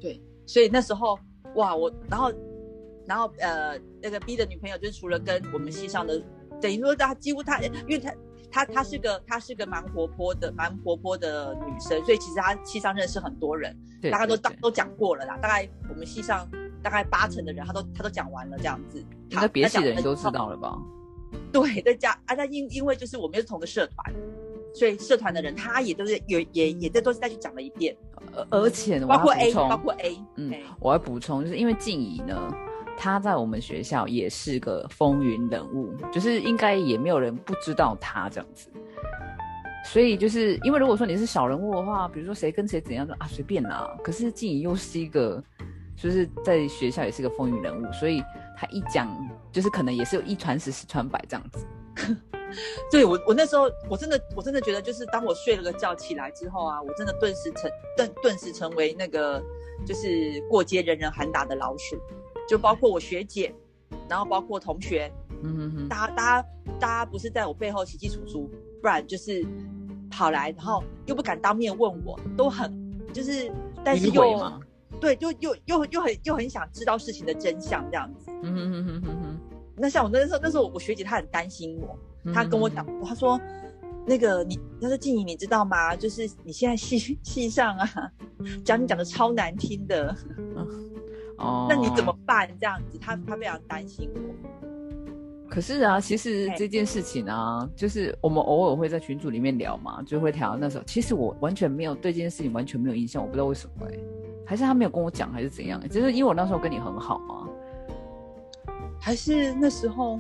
[0.01, 1.19] 对，所以那时候
[1.55, 2.33] 哇，我然后
[3.07, 6.23] 然后呃，那个 B 的女朋友就是除了跟我们系上的，
[6.61, 8.15] 等于说她几乎她，因为她
[8.51, 16.49] 她她是个她是个蛮活泼的蛮活泼的女生，所以其实她系上认识很多人，对，大家都对对都都讲过了啦，大概我们系上
[16.83, 19.05] 大概八成的人，他都他都讲完了这样子。
[19.31, 20.31] 应该别系的人都知。
[20.31, 20.77] 道了吧？
[21.63, 24.15] 对，在家啊，那因因为就是我们是同个社团，
[24.75, 27.97] 所以社团的人他也都是有也也这都是再去讲了一遍，
[28.35, 32.53] 而而且包括 A，包括 A，嗯哎我要补充，就是因为静怡呢，
[32.97, 38.69] 她在我们学校也是个风云人物，就是应该也没有人不知道她这样子。
[39.85, 43.89] 所以就是因为如果说你是小人物的话，比如说谁跟谁怎样的啊，随便啦。
[44.03, 45.41] 可是静怡又是一个，
[45.97, 48.21] 就是在学校也是个风云人物，所以
[48.57, 49.09] 他一讲
[49.57, 51.67] 就是可能也是有一传十，十传百这样子。
[52.93, 59.43] 对我，我那时候我真的我真的觉得，就是当我睡了个觉起来之后啊，我真的顿时成顿顿时成为那个
[59.87, 61.97] 就是过街人人喊打的老鼠，
[62.47, 63.51] 就包括我学姐，
[64.11, 65.11] 然后包括同学，
[65.43, 68.51] 嗯哼哼，大家大家大家不是在我背后起起楚楚，
[68.83, 69.43] 不然就是
[70.11, 72.71] 跑来，然后又不敢当面问我，都很
[73.11, 73.51] 就是，
[73.83, 74.53] 但是又
[75.01, 78.31] 对，就又又又很又很想知道事情的真相这样子。
[78.43, 79.41] 嗯哼哼哼哼哼
[79.77, 83.39] 那像我那时候那时候我学姐她很担心我，她，跟我讲她，说
[84.07, 85.95] 那个你，她说静怡，你知道吗？
[85.95, 88.13] 就是你现在戏 戏上啊，
[88.65, 90.17] 讲你讲的超难听的，
[91.39, 92.49] 哦，那你怎么办？
[92.59, 94.21] 这样子，她她非常担心我。
[95.49, 100.85] 可是啊，其实哎这件事情啊，就是我们偶尔会在群组里面聊嘛，就会聊到那时候。
[100.85, 103.95] 其实我完全没有对这件事情完全没有印象，我不知道为什么哎、
[104.45, 107.46] 还是他没有跟我讲，还是怎样、就是因为我那时候跟你很好嘛。
[109.01, 110.19] 还是那时候，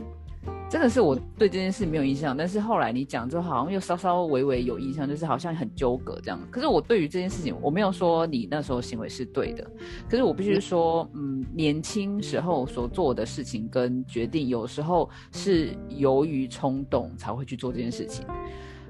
[0.70, 6.38] 真的是我对这件事没有印象，但是后来你讲之后，好像又稍稍微微有印象，就是好像很纠葛这样。
[6.50, 9.68] 可是我对于这件事情，我没有说你那时候行为是对的，
[10.08, 18.24] 可是我必须说，嗯，年轻时候所做的事情跟决定，有时候是由于冲动才会去做这件事情，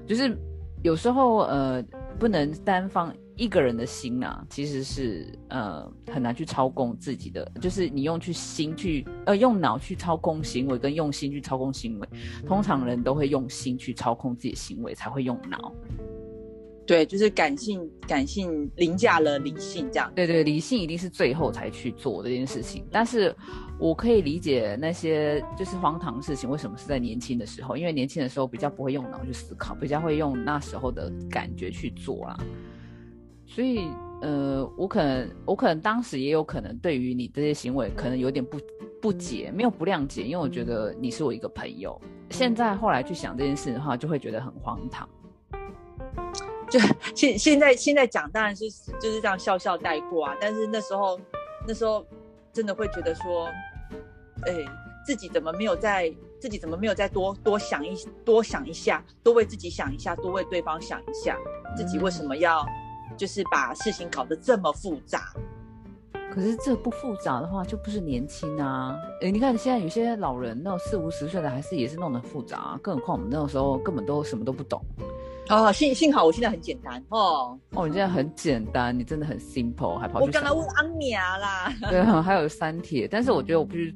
[0.05, 0.37] 就是
[0.83, 1.83] 有时候呃，
[2.19, 3.13] 不能单方。
[3.37, 12.09] 一个人的心啊，其实是呃很难去操控自己的，就是你用去心去呃用脑去操控行为，跟用心去操控行为，
[12.45, 15.71] 通常人都会用心去操控自己的行为，才会用脑。
[16.85, 20.09] 对，就是感性感性凌驾了理性这样。
[20.15, 22.85] 对对，理性一定是最后才去做这件事情。
[22.89, 23.35] 但是
[23.77, 32.39] 我可以理解那些就是荒唐事情为什么是在年轻的时候，因为年轻的时候比较不会用脑去思考，比较会用那时候的感觉去做啦。
[33.47, 33.89] 所以，
[34.21, 38.59] 呃，我可能，我可能当时也有可能对于你这些行为，可能有点不
[39.01, 41.99] 不解，没有不谅解，因为我觉得你是我一个朋友。
[42.29, 45.07] 现在后来去想这件事的话，就会觉得很荒唐。
[46.69, 46.77] 就
[47.15, 50.35] 现现在现在讲，当然是就是这样笑笑带过啊。
[50.41, 51.17] 但是那时候
[51.65, 52.05] 那时候
[52.51, 53.45] 真的会觉得说，
[54.45, 54.53] 哎，
[55.05, 61.37] 自己怎么没有在自己怎么没有再多多想一多想一下，多为自己想一下，多为对方想一下，
[61.77, 62.65] 自己为什么要？
[63.17, 65.33] 就是把事情搞得这么复杂，
[66.31, 68.95] 可是这不复杂的话，就不是年轻啊。
[69.21, 72.79] 哎，你看现在有些老人，那种四五十岁的，还是也是弄得复杂。
[72.81, 74.79] 更何况我们那个时候根本都什么都不懂。
[75.49, 77.57] 哦，幸幸好我现在很简单哦。
[77.71, 80.25] 哦，你现在很简单，你真的很 simple，还跑去。
[80.25, 81.73] 我刚刚问安妮啦。
[81.89, 83.95] 对啊，还有三铁，但是我觉得我必须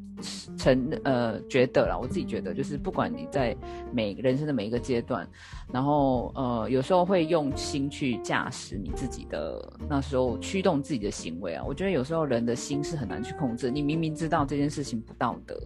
[0.58, 3.56] 承呃觉得啦，我自己觉得就是不管你在
[3.92, 5.28] 每人生的每一个阶段，
[5.72, 9.60] 然后呃有时候会用心去驾驶你自己的
[9.90, 13.70] 那时候驱动自己的行为啊，我觉得有时候人的心是很难去控制。
[13.70, 15.60] 你明明知道这件事情不道德。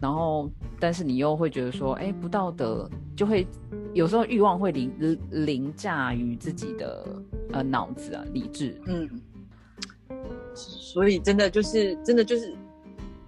[0.00, 3.46] 然后，但是你又会觉得说，哎，不道德，就会
[3.92, 7.06] 有时候欲望会凌凌驾于自己的
[7.52, 8.80] 呃脑子啊理智。
[8.86, 9.06] 嗯，
[10.54, 12.56] 所以真的就是真的就是，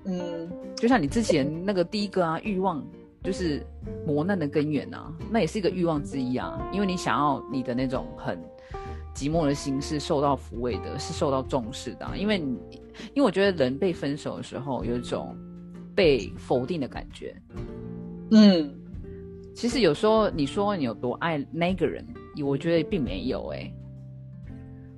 [0.05, 2.83] 嗯，就像你之前那个第一个啊，欲望
[3.23, 3.63] 就是
[4.07, 8.43] 磨难的根源啊，那也是一个欲望之一啊，因为你想要你的那种很
[9.15, 12.59] 寂寞的心是受到抚慰的，是受到重视的，因为你，
[13.13, 15.37] 因为我觉得人被分手的时候有一种。
[15.95, 17.35] 被否定的感觉，
[18.31, 18.75] 嗯，
[19.55, 22.07] 其实有时候你说你有多爱那个人，
[22.45, 23.73] 我觉得并没有哎。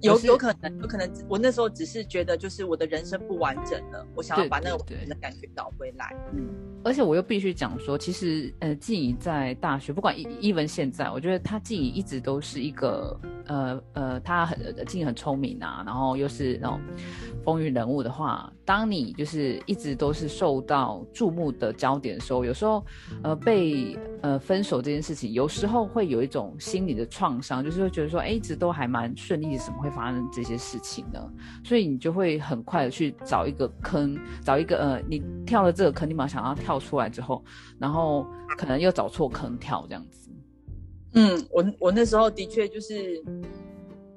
[0.05, 6.14] 有有可能，有可能我那时候只是觉得，就是我的人生不完整了，我想要把那个完整的感觉找回来。
[6.35, 6.47] 嗯，
[6.85, 16.79] 而且我又必须讲说，其实呃，静怡在大学，不管一一文现在，我觉得他静怡一直都是一个呃呃，他很静怡很聪明啊，然后又是那种
[17.43, 22.85] 风云人物的话，当你就是一直都是受到注目的焦点的时候，有时候
[23.23, 29.94] 呃被呃分手这件事情，有时候会有一种心理的创伤，就是会觉得说，哎，一直都还蛮顺利，怎么会？
[29.95, 31.21] 发生这些事情呢，
[31.63, 37.45] 所以你就会很快的去找一个坑，找一个呃，你跳了这个坑，你马上想要跳出来之后，
[37.79, 38.27] 然后
[38.59, 40.31] 可能又找错坑跳这样子。
[41.15, 43.23] 嗯，我我那时候的确就是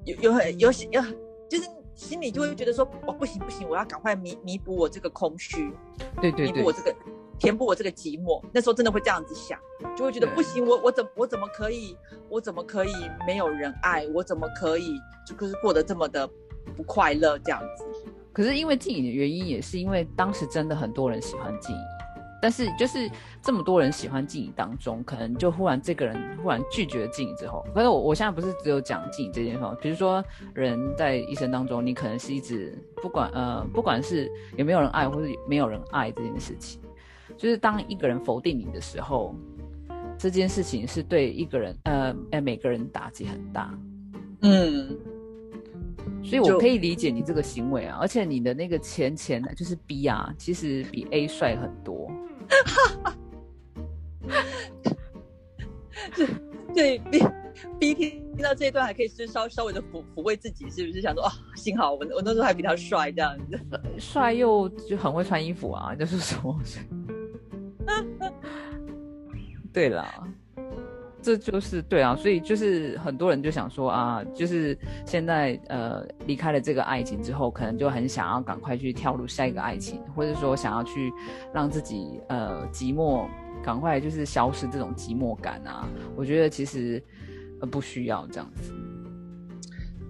[0.06, 1.02] 有有很有有，
[1.50, 5.72] 就是心里就会觉得说，哦不行不行，我要赶快弥弥补我这个空虚，
[6.20, 6.96] 对对对，弥补我这个。
[7.40, 9.60] 填补我这个寂寞，那时候真的会这样子想，
[9.96, 11.96] 就会觉得不行，我我怎我怎么可以，
[12.30, 12.92] 我怎么可以
[13.26, 16.28] 没有人爱，我怎么可以就是过得这么的
[16.76, 17.86] 不快乐这样子？
[18.34, 21.80] 可是因为静怡的原因，也是因为当时真的很多人喜欢静怡，
[22.40, 23.10] 但是就是
[23.42, 30.24] 这么多人喜欢静怡当中，可能就忽然这个人忽然拒绝了静怡之后，可是我我现在不是只有讲静怡这件事，比如说
[30.54, 36.82] 人在一生当中，你可能是一直不管呃不管是有没有人爱或者没有人爱这件事情。
[37.36, 39.36] 就是当一个人否定你的时候，
[40.18, 43.78] 这件事情是对一个人，呃，哎，每个人打击很大，
[44.42, 44.98] 嗯，
[46.24, 52.10] 所以我可以理解你这个行为啊，而且你的那个前前就是 B 啊，其实比 A 帅很多，
[56.74, 57.20] 对对
[57.80, 61.02] ，B B 听到这一段还可以是稍稍微的抚抚慰自己，是不是？
[61.02, 63.60] 想说啊，幸好我我那时候还比他帅这样子，
[64.00, 66.58] 帅又就很会穿衣服啊，就是说。
[69.74, 70.06] 对啦，
[71.22, 81.12] 这就是对啊，所以就是很多人就想说啊，就是现在呃离开了这个爱情之后，可能就很想要赶快去跳入下一个爱情，或者说想要去
[81.54, 83.28] 让自己呃寂寞
[83.64, 85.88] 赶快就是消失这种寂寞感啊。
[86.16, 87.04] 我觉得其实
[87.62, 88.74] 呃不需要这样子。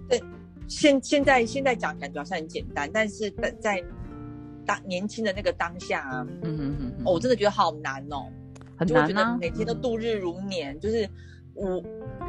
[0.08, 0.22] 对，
[0.66, 3.84] 现现在现在讲感觉好像很简单，但是在。
[4.68, 8.26] 当年轻的那个当下，嗯嗯嗯，我真的觉得好难哦。
[8.76, 11.08] 很就会觉难啊得每天都度日如年，就是
[11.54, 11.82] 我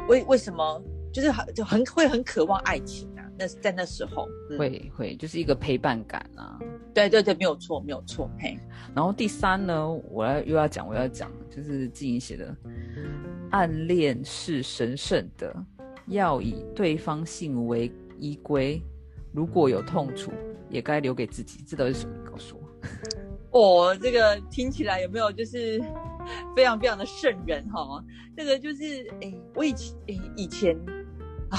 [0.08, 3.22] 为为什么就是很就很会很渴望爱情啊？
[3.38, 6.58] 那在那时候，嗯、会会就是一个陪伴感啊。
[6.92, 8.58] 对对对，没有错，没有错，嘿，
[8.94, 12.56] 然后第三呢，我要又要讲，我要讲，就是静怡写的，
[13.50, 15.54] 暗恋是神圣的，
[16.08, 18.82] 要以对方性为依归，
[19.32, 20.32] 如果有痛楚，
[20.68, 21.64] 也该留给自己。
[21.66, 22.14] 这到底是什么？
[22.16, 22.62] 你告诉我。
[23.52, 25.82] 哦，这个听起来有没有就是
[26.54, 28.02] 非常非常的圣人哈？
[28.36, 30.76] 这个就是诶，我以前诶以前
[31.50, 31.58] 啊，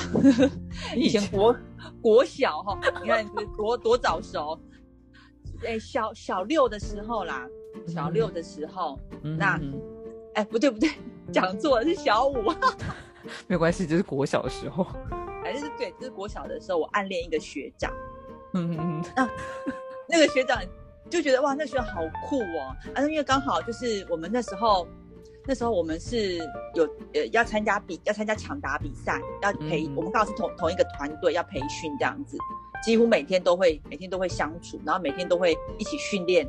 [0.95, 1.55] 以前 国
[2.01, 3.25] 国小哈，你看
[3.57, 4.57] 多多早熟，
[5.63, 7.45] 诶小小六的时候啦，
[7.86, 9.60] 小六的时候，嗯那
[10.36, 10.89] 哎不对不对，
[11.29, 12.41] 讲错了是小五，
[13.47, 14.88] 没有关系，就是国小的时候。
[15.51, 17.91] 反正是对，就是国小的时候，我暗恋一个学长。
[18.53, 19.29] 嗯嗯嗯
[20.07, 20.61] 那个学长
[21.09, 22.75] 就觉得哇，那学长好酷哦！
[22.93, 24.87] 啊，因为刚好就是我们那时候，
[25.45, 26.37] 那时候我们是
[26.73, 32.37] 有呃要参加比要参加抢答比赛，要培、嗯我们刚好是同同一个团队要培训这样子，
[32.83, 36.47] 几乎每天都会每天都会相处，然后每天都会一起训练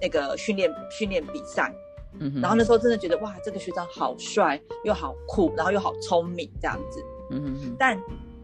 [0.00, 1.72] 那个训练训练比赛。
[2.18, 7.00] 嗯哼，然后那时候真的觉得哇，这个学长好帅，又好酷，然后又好聪明这样子。
[7.30, 7.98] 嗯但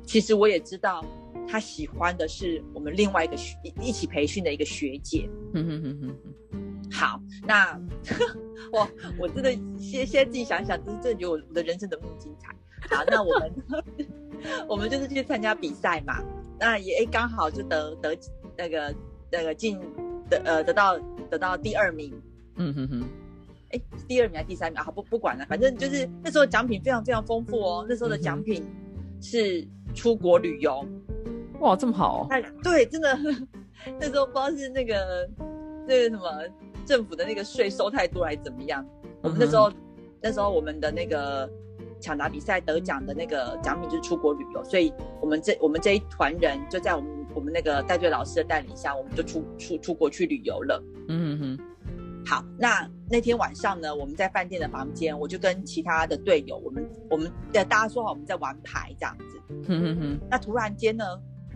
[0.05, 1.05] 其实我也知道，
[1.49, 5.29] 他喜欢的是我们另外一个学一一起培训的一个学姐。
[5.55, 7.79] 嗯哼哼哼哼好，那
[8.73, 12.55] 我我真的现现在自己想想，真是觉得我我的人生怎么那么精彩。
[12.97, 13.53] 好，那我们
[14.69, 16.23] 我们就是去参加比赛嘛，
[16.61, 18.17] 那也刚好就得得
[18.57, 18.95] 那个
[19.33, 19.79] 那个进
[20.31, 20.97] 得呃得到
[21.29, 22.15] 得到第二名，
[22.55, 23.05] 嗯哼哼，
[23.77, 24.85] 哎，第二名还是第三名啊？
[24.85, 27.87] 好不不管了，反正就是那时候奖品非常非常丰富哦。
[27.89, 28.65] 那时候的奖品
[29.21, 30.87] 是出国旅游，
[31.61, 33.19] 哇，这么好哦，那对，真的
[34.01, 35.29] 那时候不知道是那个
[35.87, 36.43] 那个什么
[36.85, 38.85] 政府的那个税收太多还是怎么样。
[39.23, 39.73] 我们那时候、
[40.21, 41.51] 那时候我们的那个
[42.01, 50.83] 抢答比赛得奖的那个奖品就是出国旅游，所以我们这我们这一团人就在我们我们那个带队老师的带领下，我们就出出出国去旅游了。
[51.09, 51.76] 嗯哼哼，
[52.27, 59.41] 好，那那天晚上呢，我们在饭店的房间，我就跟其他的队友，我们我们呃大家说好我们在玩牌这样子。
[60.29, 61.05] 那突然间呢，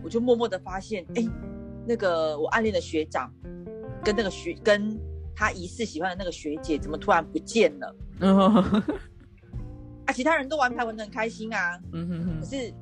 [0.04, 1.26] 我就默默的发现，哎，
[1.88, 3.32] 那个我暗恋的学长
[4.04, 4.96] 跟那个学跟
[5.34, 7.96] 他疑似喜欢的那个学姐，怎么突然不见了？
[10.06, 12.72] 啊，其他人都玩牌玩的很开心啊，嗯哼哼，可是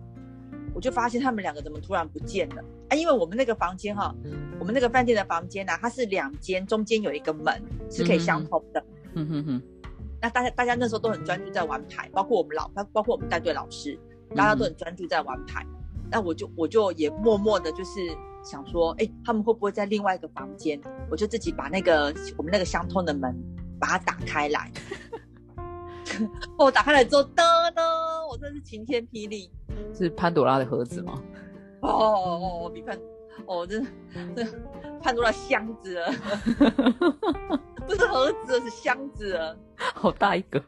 [0.75, 2.63] 我就发现他们两个怎么突然不见了？
[2.89, 4.15] 啊，因为我们那个房间哈、
[4.59, 8.83] 我们那个饭店的房间呢、它是两间，中间有一个门是可以相通的。
[9.15, 9.63] 嗯哼哼，
[10.21, 13.99] 那大家大家那时候都很专注在玩牌，包括我们老包包括我们带队老师，
[14.35, 15.67] 大家都很专注在玩牌。
[16.11, 18.01] 那我就我就也默默的，就是
[18.43, 20.81] 想说，哎，他们会不会在另外一个房间？
[21.11, 23.35] 我就自己把那个我们那个相通的门
[23.79, 24.71] 把它打开来。
[26.59, 29.51] 哦，打开来之后，噔噔，我真是晴天霹雳！
[29.95, 31.23] 是潘朵拉的盒子吗？
[31.81, 32.99] 哦哦哦，比潘，
[33.47, 33.91] 哦，真的，
[34.37, 34.45] 这
[35.01, 36.13] 潘多拉箱子了，
[37.87, 39.57] 不是盒子，是箱子了。
[39.95, 40.63] 好大一个，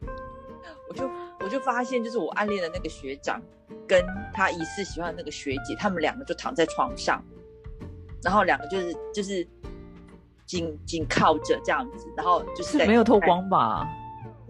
[0.89, 1.09] 我就
[1.41, 3.41] 我就发现，就是我暗恋的那个学长，
[3.87, 7.21] 跟他疑似喜欢的那个学姐，他们两个就躺在床上，
[8.23, 9.45] 然后两个就是就是
[10.45, 13.85] 紧紧靠着这样子，然后就是没有透，光吧？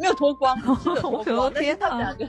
[0.02, 2.26] 没有脱光，是有脱我 的光，但是天他们两个，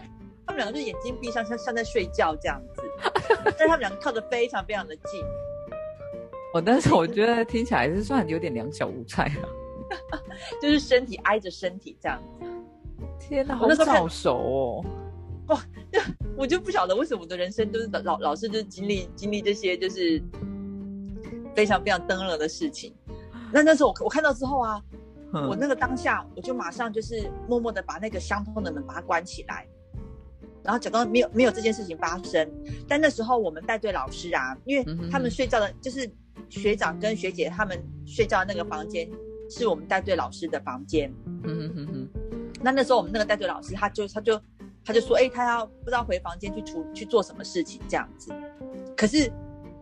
[0.47, 2.83] 他们两个就眼睛闭上，像像在睡觉这样子，
[3.45, 5.21] 但是他们两个靠得非常非常的近，
[6.55, 9.43] 哦，但是我觉得听起来是算有点两小无猜啊。
[10.63, 12.47] 就是身体挨着身体这样子。
[13.21, 14.35] 天哪，好早熟
[15.49, 15.59] 哦。
[16.35, 20.23] 我就不晓得为什么我的人生都是老老老是就是经历经历这些就是
[21.55, 22.95] 非常非常登了的事情。
[23.53, 24.81] 那那时候我我看到之后啊，
[25.35, 29.67] 嗯我那个当下我就马上就是默默的把那个相通的门把它关起来，
[30.63, 32.51] 然后假装没有没有这件事情发生。
[32.87, 36.11] 但那时候我们带队老师啊，因为他们睡觉的就是
[36.49, 39.09] 学长跟学姐他们睡觉的那个房间
[39.51, 41.13] 是我们带队老师的房间。
[41.27, 42.09] 嗯哼哼哼，
[42.61, 44.41] 那那时候我们那个带队老师他就他就
[44.85, 48.33] 他就说，哎、他要不知道回房间去处去做什么事情这样子。
[48.97, 49.33] 可是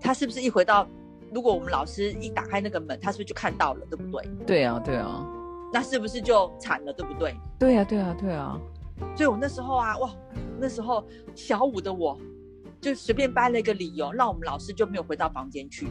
[0.00, 0.88] 他是不是一回到，
[1.34, 4.30] 如果我们老师一打开那个门，他是不是就看到了，对不对？
[4.46, 5.26] 对啊，对啊，
[5.72, 7.34] 那是不是就惨了，对不对？
[7.58, 8.60] 对啊，对啊，对啊。
[9.16, 10.10] 所以我那时候啊，哇，
[10.58, 12.18] 那时候小五的我，
[12.80, 15.88] 就随便掰了一个理由，让我们老师就没有回到房间去。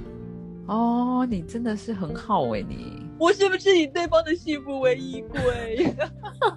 [0.68, 5.96] 哦，你真的是很好哎，你我是不是以对方的幸福为依归？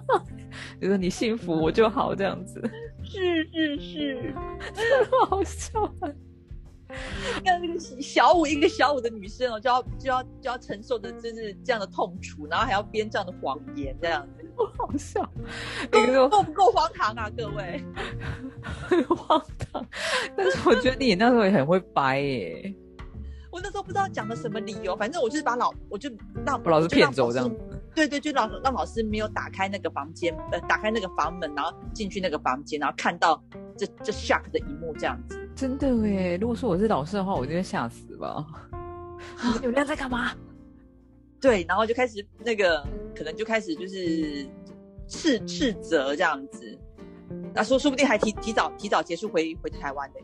[0.79, 2.61] 就说你幸福我就好这样子，
[3.03, 4.35] 是是是，
[5.27, 6.11] 好笑啊。
[7.43, 14.43] 看那个小五一个小五的女生哦，就要就要就要承受的就是这样的痛楚，然后还要编这样的谎言，这样子。
[14.77, 15.21] 好笑，
[15.89, 17.83] 够那个够不够荒唐啊，各位？
[18.61, 19.85] 很荒唐。
[20.37, 22.75] 但是我觉得你那时候也很会掰耶，
[23.51, 26.09] 我那时候不知道讲了什么理由，反正我就是把老，我就
[26.45, 27.51] 让把老师骗走这样
[27.95, 33.43] 对对，就让让老师没有打开那个房间，呃，打开那个房门，然后进去那个房间，然后看到
[33.75, 35.42] 这这 shock 的一幕这样子。
[35.55, 36.37] 真的哎。
[36.37, 38.45] 如果说我是老师的话，我就会吓死吧。
[39.61, 40.31] 你们俩在干嘛？
[41.39, 42.85] 对，然后就开始那个，
[43.15, 44.47] 可能就开始就是
[45.07, 46.77] 斥斥责这样子。
[47.53, 50.19] 那说说不定还提提早提早结束回回台湾的。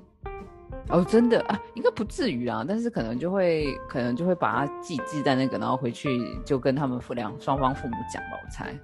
[0.89, 8.75] 哦，真的啊，应该不至于啊，但是可能就会，可能就会把它记记在那个，然后回去就跟他们父两双方父母讲吧，我猜。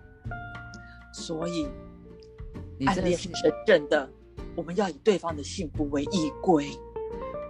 [1.12, 1.68] 所以
[2.78, 4.10] 你真的是暗恋是，真正的，
[4.56, 6.70] 我们要以对方的幸福为依归。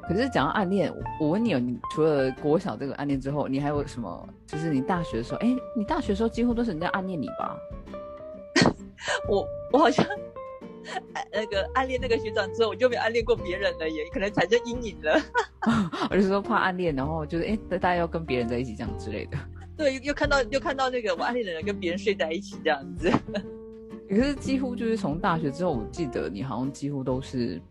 [0.08, 4.30] 可是讲到暗恋，我我问你哦，你除了国小这个暗恋之后，你还有什么？
[4.45, 7.58] 就是你大学的时候，哎，你大学的时候几乎都是人家暗恋你吧？
[9.30, 10.06] 我我好像。
[11.14, 15.20] 哎那个暗恋那个学长之后，我就没有暗恋过别人了，也可能产生阴影了。
[16.12, 19.38] 我就说怕暗恋，然后就是哎，大家要跟别人在一起这样之类的。
[19.76, 23.12] 对，又又看到又看到那个我暗恋的人跟别人睡在一起这样子。
[24.10, 27.62] 可是几乎就是从大学之后，我记得你好像几乎都是，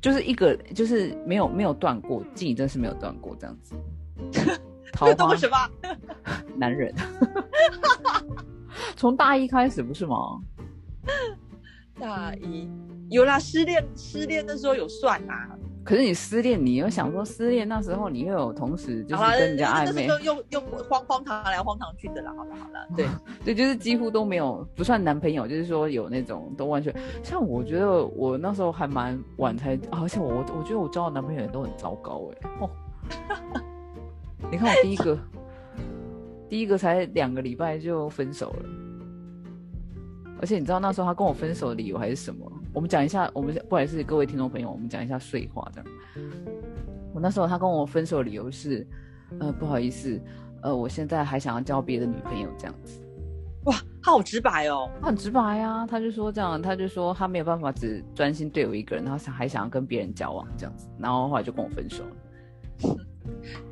[0.00, 3.74] 就是一个就是没有没有断过，记忆真是没有断过这样子。
[4.92, 5.56] 桃这都花什么？
[6.56, 6.94] 男人，
[8.96, 10.16] 从大一开始不是吗？
[11.98, 12.68] 大一
[13.08, 15.56] 有啦，失恋失恋的时候有算啊。
[15.84, 22.32] 可是你失恋，你又想说失恋那时候你又有同时就是跟人家暧昧那，时候又又荒荒唐来荒唐去的啦。
[22.36, 23.06] 好了好了，对，
[23.46, 32.70] 对，就是几乎都没有不算男朋友，就是说有那种都完全像我觉得我那时候还蛮晚才，而且我我觉得我交的男朋友也都很糟糕哎、哦，
[34.50, 35.18] 你看我第一个
[36.48, 38.64] 第一个才两个礼拜就分手了。
[40.40, 42.50] 而且你知道那时候他跟我分手的理由还是什么？
[42.72, 45.90] 我们讲一下，我们不好意思，各位听众朋友，我们讲一下碎话这样。
[47.12, 48.86] 我那时候他跟我分手的理由是，
[49.38, 50.18] 呃，不好意思，
[50.62, 53.00] 呃，我现在还想要交别的女朋友这样子。
[53.64, 54.90] 哇，他好直白哦。
[55.00, 62.16] 他很直白啊，他就说这样，他就说他没有办法只专心对我一个人，他想还想要跟别人交往这样子，然后后来就跟我分手了。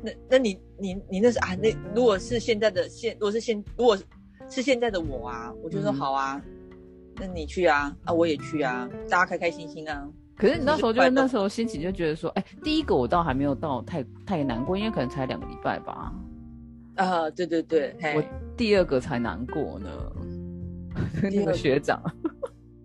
[0.01, 1.55] 那那你你你那是啊？
[1.55, 3.97] 那如果是现在的现，如果是现，如果
[4.47, 6.41] 是现在的我啊，我就说嗯好啊，
[7.21, 10.09] 那你去啊，啊我也去啊，大家开开心心啊。
[10.35, 16.11] 可是你那时候就那时候心情就觉得说，哎，第一个我倒还没有到太太难过，因为可能才两个礼拜吧。
[16.95, 18.23] 啊，对对对，我
[18.57, 19.89] 第二个才难过呢，
[21.21, 22.01] 那个学长，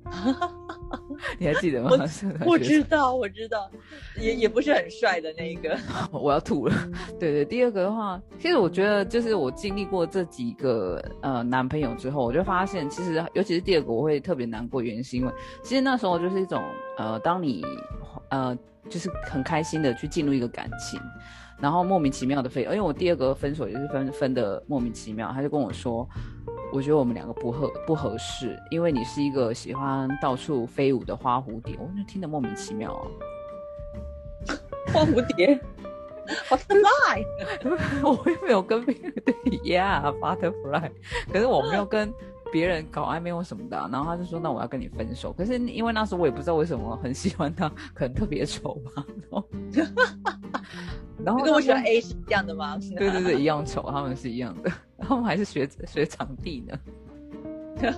[1.38, 1.90] 你还记得吗？
[2.44, 3.70] 我知道我知道，
[4.20, 5.76] 也也不是很帅的那一个。
[6.12, 6.74] 我要吐了。
[7.18, 15.32] 对对，第二个的话，其实我觉得就是我经历过这几个呃男朋友之后，我就发现其实尤其是第二个我会特别难过，原因是因为
[15.62, 16.62] 其实那时候就是一种
[16.98, 17.64] 呃，当你
[18.30, 18.57] 呃
[18.88, 21.00] 就是很开心的去进入一个感情。
[21.59, 26.07] 然后莫名其妙的分，因为我第二个分手也是分分的莫名其妙，他就跟我说，
[26.72, 33.06] 我觉得我们两个不合不合适，因为你是一个喜欢到处飞舞的花蝴蝶，我就听得莫名其妙啊。
[34.92, 35.58] 花蝴蝶，
[36.48, 37.24] butterfly，
[38.02, 40.90] 我又没有跟别人对，Yeah，butterfly，
[41.32, 42.12] 可是我没有跟
[42.52, 45.32] 别人搞暧昧或什么的啊、然后他就说，那我要跟你分手。
[45.32, 49.04] 可是因为那时候我也不知道为什么很喜欢他，可能特别丑吧。
[49.30, 49.48] 然后，
[51.24, 52.72] 然后跟我喜欢 A 是一样的吗？
[52.74, 56.78] 候对对对， 一样丑，他们是一样的， 他们还是学学场地呢。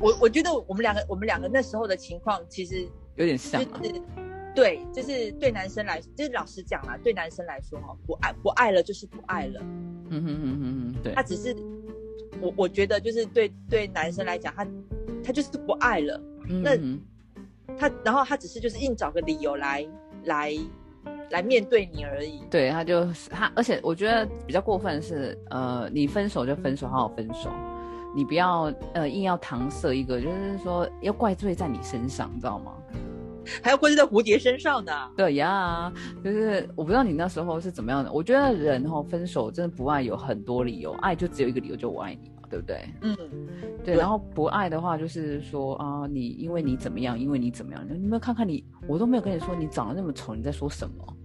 [0.00, 2.86] 我我觉得我们两个我们两个那时候的情况其实
[3.16, 4.02] 有点像啊，就是
[4.54, 9.60] 对，就是对男生来，就是老实讲啦，对男生来说哈，不爱不爱了就是不爱了，
[10.10, 11.14] 嗯哼嗯哼哼，对。
[11.14, 11.54] 他，只是
[12.40, 14.66] 我我觉得就是对对男生来讲，他
[15.24, 16.76] 他就是不爱了，那
[17.76, 19.86] 他然后他只是就是硬找个理由来
[20.24, 20.56] 来
[21.30, 22.40] 来面对你而已。
[22.50, 27.50] 对，他就是他，而且我觉得比较过分的是，呃，你分手就分手，好好分手，
[28.14, 32.72] 你不要呃硬要搪塞一个，就是说要怪罪在你身上，你知道吗？
[33.62, 34.92] 还要怪罪在蝴蝶身上呢。
[35.16, 35.90] 对呀，
[36.22, 38.12] 就是我不知道你那时候是怎么样的。
[38.12, 42.88] 我觉得人哈、分手真的不爱有很多理由，爱就只有一个理由，就我爱你嘛，对不对？
[43.02, 43.16] 嗯，
[43.84, 51.16] 对，然后不爱的话就是说啊，你因为你怎么样，因为你怎么样，你有没有看看你，我都没有跟你说你长得那么丑，你在说什么？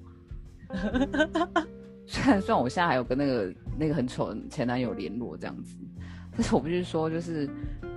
[2.05, 5.77] 虽然虽然我现在还有跟那个那个很丑的前男友联络这样子，
[6.31, 7.49] 但是我不是说，就是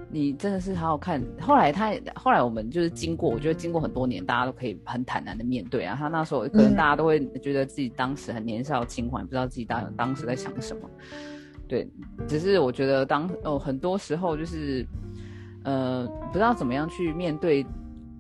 [0.09, 1.21] 你真的是好好看。
[1.41, 5.97] 后来他后来我们就是经过，我觉得经过很多年，大家都可以很坦然的面对啊。
[5.99, 10.89] 他那时候可能大家都会觉得自己当时很年少轻狂，也不知道自己当当时在想什么。
[11.69, 11.89] 对，
[12.29, 14.87] 只是我觉得当哦，很多时候就是，
[15.65, 17.67] 呃，不知道怎么样去面对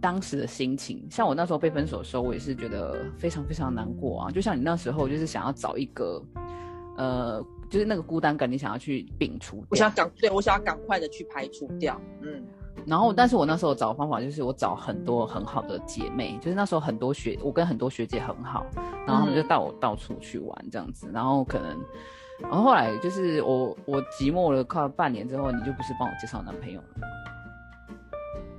[0.00, 1.06] 当时的心情。
[1.10, 4.30] 像我那时候被分手的时候，我也是觉得非常非常难过啊。
[4.30, 6.22] 就像你那时候，就是想要找一个，
[6.96, 9.64] 呃，就是那个孤单感，你想要去摒除。
[9.70, 12.00] 我想赶，对我想要赶快的去排除掉。
[12.22, 12.44] 嗯，
[12.84, 18.66] 然后，但是我那时候找的方法就是我找很多很好的姐妹，就是那时候很多学，我跟很多学姐很好，
[19.06, 21.76] 然后他们就带我到处去玩这样子，然后可能，
[22.40, 26.86] 然后后来就是我我寂寞了快半年之后，你就不是帮我介绍男朋友了？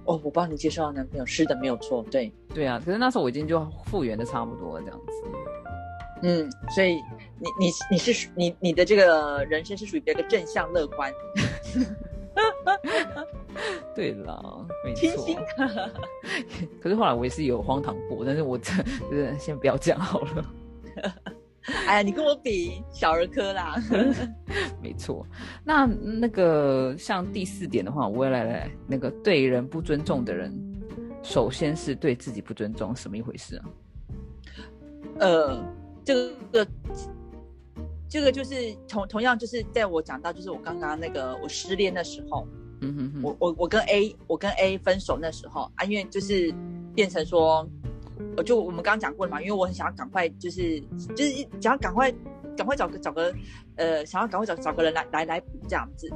[0.06, 5.14] 哦，我帮你介绍男朋友，是的，没有错，对，对啊，可是那时候我已经就复原的差不多了这样子。
[6.24, 6.96] 嗯，所以
[7.40, 11.12] 你你你是你你的这个人生是属于比较正向乐观，
[13.96, 14.40] 对啦，
[14.86, 15.26] 没错。
[16.82, 18.72] 可是后来我也是有荒唐过，但是我这
[19.10, 20.46] 就是先不要讲好了。
[21.86, 23.76] 哎呀，你跟我比小儿科啦。
[24.82, 25.26] 没错，
[25.64, 30.54] 那那个像第四点的话，我也来来那个对人不尊重的人，
[31.22, 33.66] 首先是对自己不尊重，什么一回事啊？
[35.20, 35.64] 呃，
[36.06, 36.14] 这
[36.52, 36.68] 个
[38.08, 42.48] 这个就是同同样就是在我讲到就是我刚刚那个我失恋的时候，
[42.82, 46.54] 嗯哼哼，我我我跟 A 我跟 A 分手那时候啊，因为就是
[46.94, 47.68] 变成说，
[48.36, 50.80] 我就我们刚刚讲过了嘛，因为我很想要赶快就是
[51.16, 52.12] 就是想要赶快
[52.56, 53.34] 赶快找个找个
[53.76, 56.08] 呃想要赶快找找个人来来来补这样子。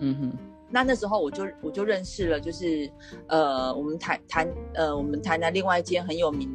[0.00, 0.32] 嗯哼，
[0.70, 2.90] 那那时候我就我就认识了，就是
[3.28, 6.48] 呃我们台台呃我们台南另外一间很有名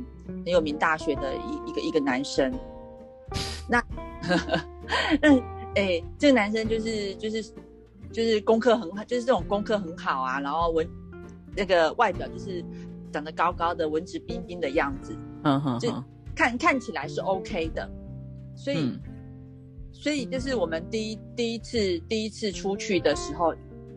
[0.45, 2.53] 很有名大学的一一个一个男生。
[3.67, 3.83] 那
[5.21, 5.37] 那
[5.75, 7.43] 哎、这个男生就是就是
[8.11, 10.87] 就是功课很好，就是这种功课很好啊，然后文
[11.55, 12.63] 那个外表就是
[13.11, 16.03] 长得高高的，文质彬彬的样子，就嗯哼就，
[16.35, 17.89] 看看起来是 OK 的，
[18.55, 18.99] 所以、嗯。
[19.91, 23.53] 所以就是我们第一第一次第一次出去的时候，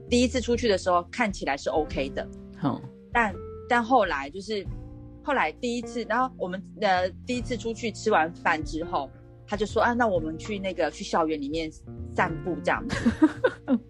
[0.09, 2.81] 第一次出去的时候看起来是 OK 的，好，
[3.13, 3.33] 但
[3.69, 4.67] 但后来就是
[5.23, 9.09] 后来第一次，然后我们呃第一次出去吃完饭之后，
[9.53, 11.71] 他就说啊，那我们去那个去校园里面
[12.17, 13.11] 散步这样子。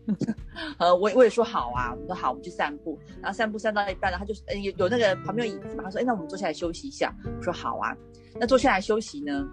[0.77, 2.99] 呃，我我也说好啊，我们说好，我们去散步。
[3.21, 7.15] 然后散步散到一半了，他就呃有有那个旁边有椅子嘛，他说哎，那我们坐下来休息一下。
[7.39, 7.97] 我说好啊。
[8.41, 9.47] 那坐下来休息呢，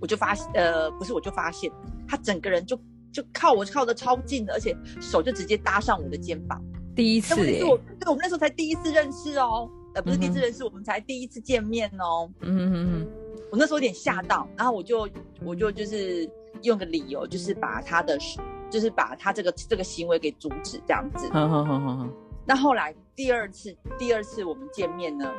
[0.00, 1.70] 我就发呃不是我就发现
[2.08, 2.76] 他整个人就
[3.12, 6.60] 就靠我靠的超近的，而且手就直接搭上我的肩膀。
[6.96, 7.76] 第一次对我
[8.14, 12.28] 们那时候才第一次认识哦，呃，不是第一次认识，我们才第一次见面哦。
[12.40, 13.06] 嗯哼哼
[13.50, 15.08] 我那时候有点吓到，然后我就
[15.42, 16.28] 我就就是
[16.62, 18.18] 用个理由，就是把他的，
[18.70, 21.28] 就是把他这个这个行为给阻止这样子。
[22.46, 25.32] 那后来第二次第二次我们见面呢，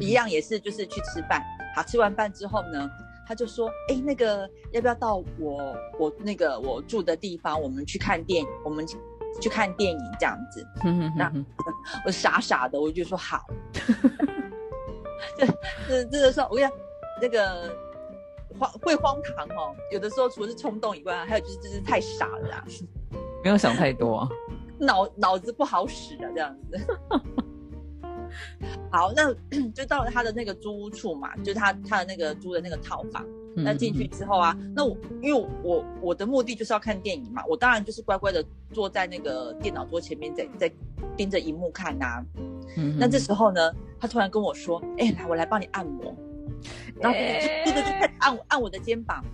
[0.00, 1.42] 一样也是就是去吃饭。
[1.76, 2.90] 好，吃完饭之后呢，
[3.28, 8.86] 他就说：“哎，那个要不要到我我那个我住的地方，我们去看电影，我们
[9.40, 10.66] 去看电影这样子。”
[11.16, 11.32] 那
[12.06, 13.44] 我傻傻的，我就说好。
[15.46, 15.52] 这
[15.88, 16.72] 这这个时候，我跟你讲，
[17.22, 17.72] 那个
[18.58, 19.74] 荒会荒唐哦。
[19.90, 22.64] 有的时候除了是冲动以外，还有就是就是太傻了啦，
[23.42, 24.28] 没有想太多啊。
[24.78, 26.78] 脑脑子不好使啊，这样子。
[28.92, 29.32] 好，那
[29.74, 33.26] 就到了他的那个租屋处嘛，就是他他的那个租的那个套房。
[33.56, 40.72] 嗯那进去之后啊，那我因为我我的目的就是要看电影嘛，我当然就是乖乖的坐在那个电脑桌前面，在在
[41.16, 42.24] 盯着荧幕看呐、
[42.76, 43.60] 嗯那这时候呢，
[43.98, 46.14] 他突然跟我说：“哎、来，我来帮你按摩。”
[47.00, 47.18] 然后
[47.66, 49.24] 就开始按我按我的肩膀。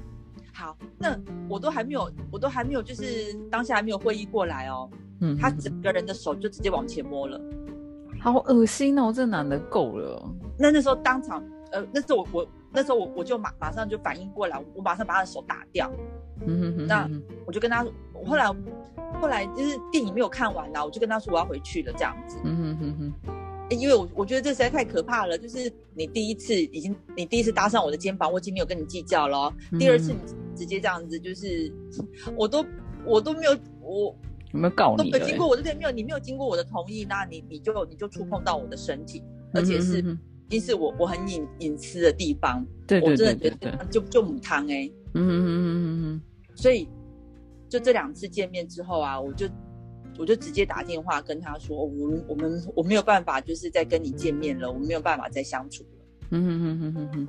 [0.54, 4.88] 好，那我都还没有，我都还没有，就是当下还没有会意过来哦。
[5.20, 7.38] 嗯他整个人的手就直接往前摸了。
[8.18, 10.30] 好恶心哦，这男的够了。
[10.58, 11.42] 那那时候当场，
[11.72, 15.90] 呃，那时候我我那时候我我就马马上就反应过来，我马上把他的手打掉。
[16.46, 17.10] 嗯哼哼，那
[17.46, 18.46] 我就跟他，我后来
[19.20, 22.38] 后来就是电影没有看完啦，我就跟他说我要回去了这样子。
[22.44, 23.32] 嗯哼哼哼，
[23.70, 29.54] 因为我我觉得这实在太可怕了，就是你第一次已经你第一次搭上我的肩膀，我已经没有跟你计较了哦。
[29.78, 30.18] 第二次你
[30.54, 31.72] 直接这样子，就是
[32.36, 32.62] 我都
[33.04, 34.14] 我都没有我
[34.52, 35.10] 有没有告你？
[35.10, 39.22] 都没有经过我的对没有你没有经过我的同意，那你你就你就触碰到我的身体，
[39.54, 40.02] 而且是
[40.48, 46.22] 经是我我很隐隐私的地方，对对我真对对对，的觉得就就母汤哎、嗯哼哼哼哼
[46.54, 46.88] 所以
[47.68, 49.48] 就这两次见面之后啊，我就
[50.18, 55.88] 我就直接打电话跟他说，我们我们我没有办法，就是再跟你见面了，我们没有办法再相处了。
[56.30, 57.28] 嗯哼哼哼哼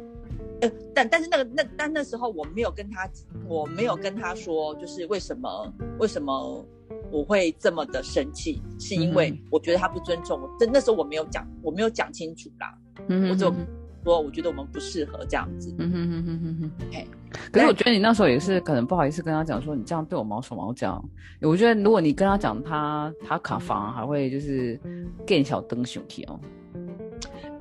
[0.93, 3.07] 但但是那个那但那时候我没有跟他，
[3.47, 6.65] 我没有跟他说，就是为什么为什么
[7.11, 10.49] 我会这么的生气，是因为嗯我觉得他不尊重我。
[10.59, 12.75] 这那时候我没有讲，我没有讲清楚啦，
[13.07, 13.67] 嗯我只有哼哼
[14.03, 15.73] 说我觉得我们不适合这样子。
[15.79, 21.03] 嗯哼哼哼哼哼嘿可可是我觉得你那时候也是可能不好意思跟他讲说你这样对我毛手毛脚。
[21.41, 24.79] 我觉得如果你跟他讲他他卡房还会就是
[25.25, 26.39] 更小灯熊体哦。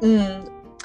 [0.02, 0.40] 嗯，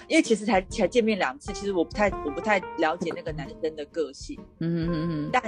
[0.07, 4.39] 因为其实才才见面两次，其实我不太我不太了解那个男生的个性。
[4.59, 5.29] 嗯嗯嗯。
[5.31, 5.43] 但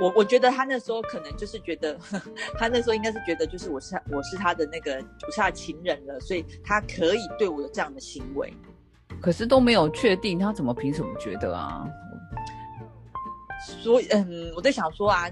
[0.00, 1.98] 我我觉得他那时候可能就是觉得，
[2.58, 8.52] 他那时候应该是觉得就是我是他我是他的那个我是他的情人了，所以他可以对我有这样的行为。
[9.20, 11.88] 可是都没有确定，他怎么凭什么觉得啊？
[13.82, 15.30] 所以，嗯，我在想说啊，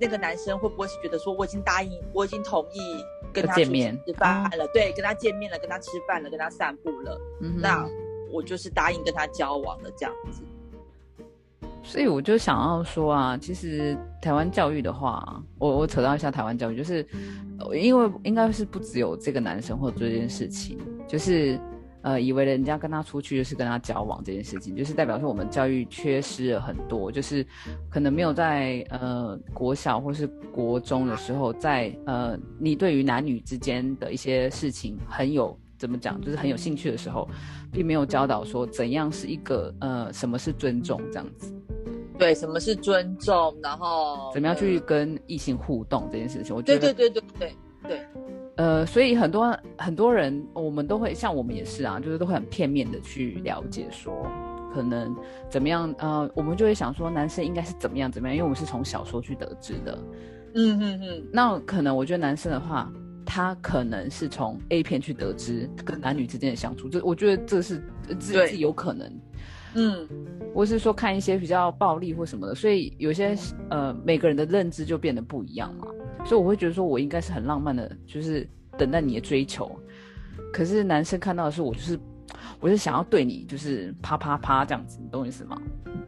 [0.00, 7.20] 那个男生会不会是觉得说，我已经答应，我已经同意跟他见面吃饭了，对，跟他见面了，跟他吃饭了，跟他散步了，
[7.58, 7.86] 那
[8.32, 10.42] 我就是答应跟他交往了这样子。
[11.86, 17.06] 所以我就想要说啊，其实台湾教育的话，我我扯到一下台湾教育，就是
[17.72, 20.76] 因为应该是不只有这个男生或者做这件事情，
[21.06, 21.58] 就是。
[22.02, 27.44] 呃，以为人家跟他出去就是跟他交往这件事情，就是代表说我们教育缺失了很多，就是
[27.90, 37.28] 可能没有在呃国小或是国中的时候，在呃你对于男女之间的一些事情很有怎么讲，就是很有兴趣的时候，
[37.72, 41.52] 并没有教导说怎样是一个呃什么是尊重这样子。
[42.18, 47.56] 对，什么是尊重，然后怎么样去跟异性互动这件事情，我觉得对对对对对
[47.88, 48.06] 对。
[48.56, 54.26] 呃，所以很多很多人，我们都会像我们也是啊，就是都会很片面的去了解说，
[54.72, 55.14] 可能
[55.50, 59.98] 怎么样，呃，我们就会想说男生应该是怎么样怎么样，因为我们是从小说去得知的，
[60.54, 61.28] 嗯嗯嗯。
[61.30, 62.90] 那可能我觉得男生的话，
[63.26, 67.84] 他可能是从 A 片去得知跟男女之间的相处，就我觉得这是
[68.18, 69.06] 这是有可能，
[69.74, 70.08] 嗯，
[70.54, 73.36] 或是说看一些比较暴力或什么的，所以有些
[73.70, 75.86] 呃每个人的认知就变得不一样嘛。
[76.24, 79.70] 所以我会觉得说，我应该是很浪漫的，就是等待你的追求。
[80.52, 81.98] 可是男生看到的是我，就是
[82.58, 85.60] 我是想要对你，就是啪啪啪这样子，你懂我意思吗？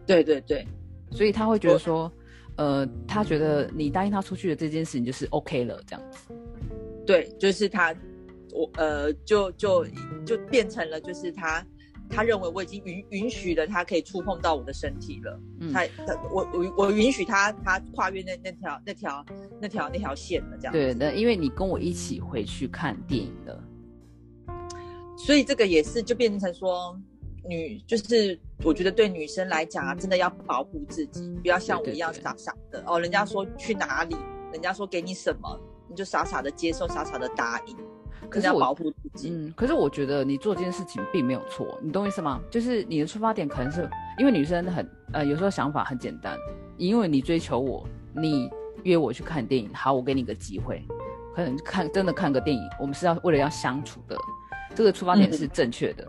[0.06, 0.66] 对对对。
[1.11, 2.11] 所以他会觉得说，
[2.56, 6.32] 呃，他觉得你答应他出去的这件事情就是 OK 了，这样子。
[7.06, 7.94] 对，就是他，
[8.52, 9.86] 我呃，就就
[10.26, 11.64] 就变成了，就是他。
[12.11, 15.40] 他认为我已经允允许了他可以触碰到我的身体了，
[15.72, 19.26] 他他我我我允许他他跨越那那条那条
[19.61, 23.62] 那条那条线了，这样对，那因为你跟我一起回去看电影了，
[25.16, 26.98] 所以这个也是就变成说
[27.44, 32.82] 女就是我觉得对女生来讲啊，真的要保护自己，不要像我一样傻傻的。
[32.86, 34.16] 哦，人家说去哪里，
[34.52, 37.76] 人家说给你什么，你就傻傻的接受，傻傻的答应。
[38.29, 39.31] 可是我保护自己。
[39.31, 42.41] 嗯，可是我觉得你做这件事情并没有错，你懂我意思吗？
[42.51, 43.89] 就是你的出发点可能是
[44.19, 46.37] 因为女生很呃，有时候想法很简单，
[46.77, 48.51] 因为你追求我，你
[48.83, 50.85] 约我去看电影，好，我给你个机会，
[51.35, 54.16] 可能看真的看个电影，我们是要为了要相处的，
[54.75, 56.07] 这个出发点是正确的。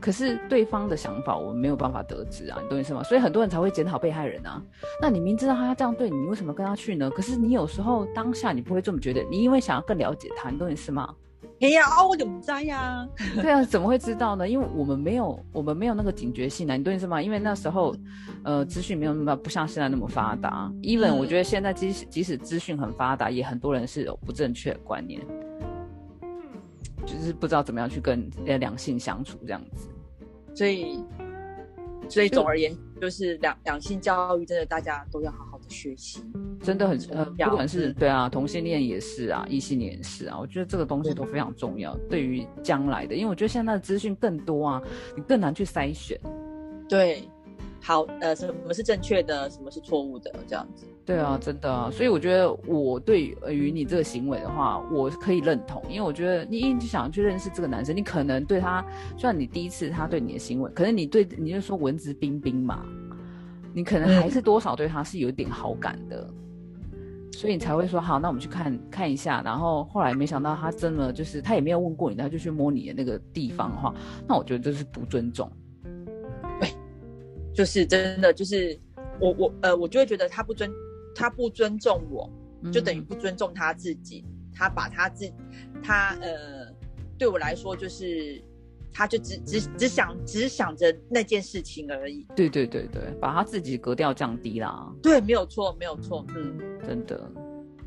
[0.00, 3.02] 可是对方的想法我们没有办法得知啊，你懂我意思吗？
[3.02, 4.62] 所以很多人才会检讨被害人啊。
[4.98, 7.10] 那你明知道他要这样对你，你为什么跟他去呢？
[7.10, 11.14] 可是你有时候当下你不会这么觉得，你因为想要更了解他，你懂我意思吗？
[11.60, 13.06] 哎呀，哦，我怎么知呀？
[13.34, 14.48] 对啊，怎么会知道呢？
[14.48, 17.20] 因为我们没有，我们没有那个警觉性啊，你懂意思吗？
[17.20, 17.94] 因为那时候，
[18.42, 20.72] 呃，资讯没有那么不像现在那么发达。
[20.82, 25.20] even 我觉得现在即使即使资讯很发达，也很多人是有不正确的观念，
[27.04, 29.88] 就是不知道怎么样去跟呃两性相处这样子。
[30.54, 31.04] 所以，
[32.08, 35.49] 所以总而言之，就是两两性教育真的大家都要好好。
[35.70, 36.22] 学习
[36.60, 44.82] 真的很呃，不管是对啊，同性恋也是啊，异性恋也是啊，我觉得这个东西都非常重要，对于将来的，因为我觉得现在的资讯更多啊，
[45.16, 46.18] 你更难去筛选。
[46.88, 47.22] 对，
[47.80, 50.84] 好，呃，什么是正确的，什么是错误的，这样子。
[51.06, 58.84] 对啊，真的啊，所以我觉得我对于你这个行为的话，我可以认同，因为我觉得你一直想去认识这个男生，你可能对他，
[59.16, 62.84] 虽然你第一次他对你的行为，可能你对你就说文质彬彬嘛。
[63.72, 66.28] 你可能还是多少对他是有点好感的，
[67.32, 69.40] 所以你才会说好，那我们去看看一下。
[69.44, 73.94] 然后后来没想到他真的就是他也没有问过你，他就去摸你的那个地方的话，
[74.26, 75.50] 那我觉得这是不尊重。
[76.60, 76.70] 对，
[77.54, 78.78] 就是真的就是
[79.20, 80.70] 我我呃我就会觉得他不尊
[81.14, 82.28] 他不尊重我，
[82.72, 84.24] 就等于不尊重他自己。
[84.52, 85.32] 他把他自
[85.82, 86.66] 他呃
[87.16, 88.42] 对我来说就是。
[88.92, 92.26] 他就只只只想只想着那件事情而已。
[92.34, 94.92] 对对对对，把他自己格调降低啦。
[95.02, 96.24] 对，没有错，没有错。
[96.36, 97.30] 嗯，真的。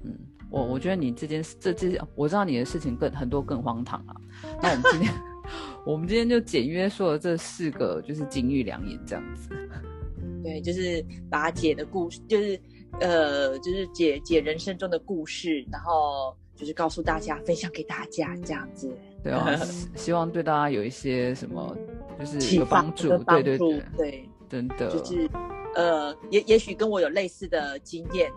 [0.03, 0.17] 嗯，
[0.49, 4.15] 我我觉得你这件事，这这，我知道你的事情更很多更荒唐啊。
[4.61, 5.13] 那我们今天，
[5.85, 9.49] 我们今天就简约说了这四个，就是金玉良言这样子。
[10.43, 12.59] 对，就是把姐的故事，就是
[12.99, 18.91] 呃，就是姐姐人生中的故事，然后就是告诉大家，分享给大家这样子。
[19.23, 19.49] 对啊，
[19.95, 21.75] 希望对大家有一些什么，
[22.19, 23.09] 就是有帮助。
[23.19, 24.89] 对对对，对，真的。
[24.89, 25.29] 就是
[25.75, 28.31] 呃，也也许跟我有类似的经验，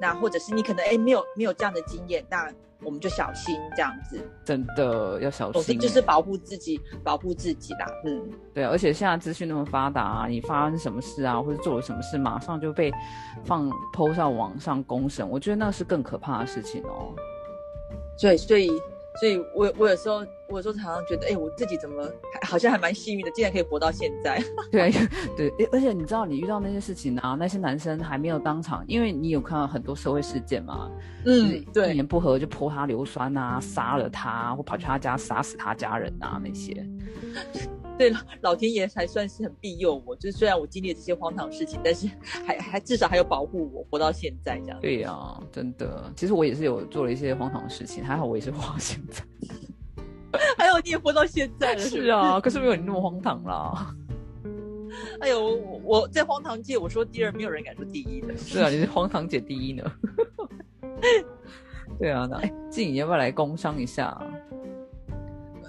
[0.00, 2.50] 那或者是你可能哎没有没有这样的经验，那
[2.82, 7.86] 我们就小心这样子，真的要小心，就是保护自己，保护自己啦。
[8.04, 12.92] 嗯，对，而且现在资讯那么发达啊，你发生什么事啊，或者做了什么事，马上就被
[13.44, 17.14] 放抛上网上公审，我觉得那是更可怕的事情哦。
[18.20, 18.70] 对，所以。
[19.20, 22.02] 所以，我我有时候，我有时候常常觉得，哎，我自己怎么
[22.40, 24.42] 还好像还蛮幸运的，竟然可以活到现在。
[24.72, 24.90] 对
[25.36, 30.90] 对，而且你知道，你遇到那些事情啊，那些男生还没有当场，因为你有看到很多社会事件嘛，
[31.26, 36.86] 嗯，对，一言不合就泼他硫酸啊，杀了他，或跑去他家杀死他家人啊那些。
[37.98, 40.16] 对，老天爷还算是很庇佑我。
[40.16, 44.80] 就是虽然我经历了这些荒唐事情，但是还还至少还有保护我活到现在这样。
[44.80, 46.10] 对呀，真的。
[46.16, 49.22] 其实我也是有做了一些荒唐的事情，还好我也是活到现在。
[50.56, 51.78] 还有你也活到现在了。
[51.84, 53.94] 是啊，可是没有你那么荒唐啦。
[55.20, 58.36] 哎呦，我在荒唐界，我说第二，没有人敢说第一的。
[58.36, 59.84] 是啊，你是荒唐姐第一呢。
[61.98, 64.18] 对啊，那哎，静你要不要来工商一下？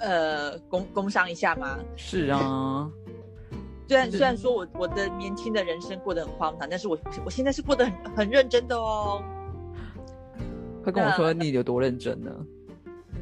[0.04, 1.80] 呃，工工商一下吗？
[1.96, 2.92] 是啊，
[3.88, 9.24] 虽然虽然说我我的年轻的人生过得很荒唐，但是我我现在是过得很很认真的哦。
[10.84, 12.32] 快跟我说你有多认真呢？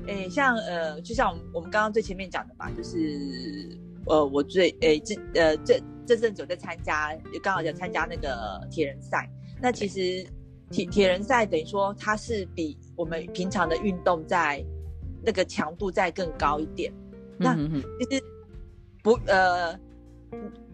[0.07, 3.77] 哎，像呃，就像我们我们刚刚最前面讲的吧，就是
[4.07, 9.29] 呃，我最哎这呃这这阵子有在参加，刚好在参加那个铁人赛。
[9.61, 10.25] 那其实
[10.71, 14.65] 铁铁人赛等于说它是比我们平常的运动在。
[15.23, 16.91] 那个强度再更高一点，
[17.37, 18.23] 那其实
[19.03, 19.77] 不呃，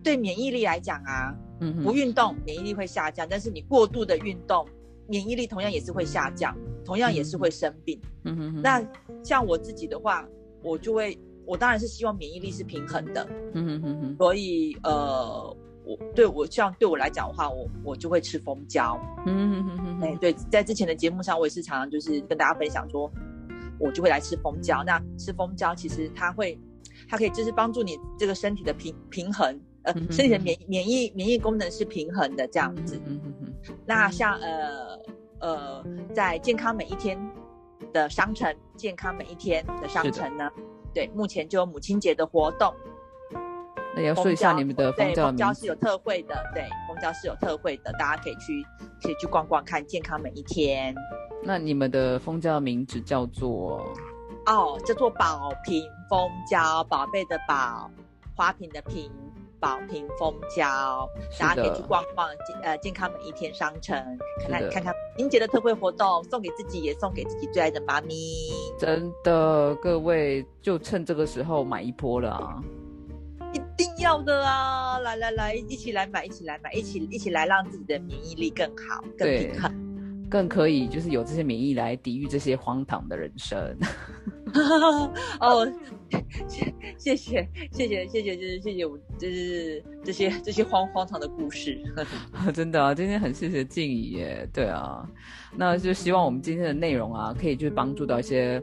[0.04, 1.36] 对免疫力来讲啊，
[1.84, 4.68] 不运动免疫力会下降，但是你过度的运动，
[5.08, 8.00] 免疫力同样也是会下降，同样也是会生病。
[8.24, 8.62] 嗯哼哼。
[8.62, 8.84] 那
[9.24, 10.28] 像我自己的话，
[10.64, 13.28] 我就会，我当然是希望免疫力是平衡的。
[13.54, 14.16] 嗯哼哼哼。
[14.18, 19.00] 所以呃，我对我像对我来讲的话，我我就会吃蜂胶。
[19.26, 20.02] 嗯哼哼哼。
[20.02, 23.12] 哎，对，在之前的节目上，我也是常常就是跟大家分享说。
[23.80, 24.84] 我就会来吃蜂胶。
[24.86, 26.60] 那吃蜂胶其实它会，
[27.10, 33.00] 它可以就是帮助你这个身体的平平衡，呃，身体的免免疫免疫功能是平衡的这样子。
[33.86, 35.00] 那像呃
[35.40, 37.20] 呃，在健康每一天
[37.94, 40.50] 的商城，健康每一天的商城呢，
[40.94, 42.74] 对，目前就有母亲节的活动。
[43.96, 48.64] 那要说一下你们的蜂胶蜂胶是有特惠的，对，蜂胶是有特惠的，大家可以去
[49.02, 50.96] 可以去逛逛看，健康每一天。
[51.44, 53.86] 那你们的蜂胶名字叫做？
[54.46, 57.92] 哦，叫做宝瓶蜂胶，宝贝的宝，
[58.34, 59.12] 花瓶的瓶，
[59.60, 61.06] 宝瓶蜂胶，
[61.38, 63.98] 大家可以去逛逛健呃健康每一天商城，
[64.42, 68.16] 看看看看英杰的特惠活动，送给自己也送给自己最爱的妈咪。
[68.80, 72.64] 真的，各位就趁这个时候买一波了啊！
[73.54, 74.98] 一定要的啊！
[75.00, 79.87] 来来来，一起来买，一起来买，一起一起来让自己的免疫力更好，更平衡。
[80.30, 83.58] 更可以就是有这些免疫来抵御这些荒唐的人生。
[85.40, 85.70] 哦，
[86.98, 91.80] 谢谢谢谢谢谢就是谢谢我就是这些这些荒荒唐的故事。
[92.54, 94.48] 真的啊，今天很谢谢静怡耶。
[94.54, 95.08] 对啊，
[95.56, 98.62] 那就希望我们今天的内容啊，可以就是帮助到一些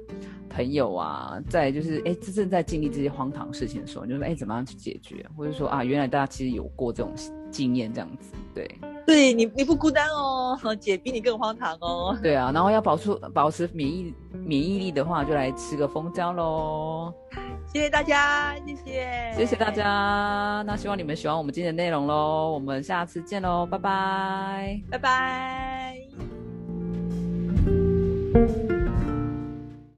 [0.54, 7.12] 朋友啊，在就是哎真正在经历这些荒唐事情的时候，就是哎怎么样去解决，或者说啊原来大家其实有过这种
[7.50, 8.70] 经验这样子，对。
[9.06, 12.16] 对你，你不孤单哦， 姐比你更荒唐哦。
[12.22, 17.12] 对啊，然后要保持保持免疫免疫力的话，就来吃个蜂胶喽。
[17.70, 20.64] 谢谢大家，谢谢，谢谢大家。
[20.66, 25.98] 那希望你们喜欢我们今天的内容喽，我们下次见喽，拜拜，拜拜。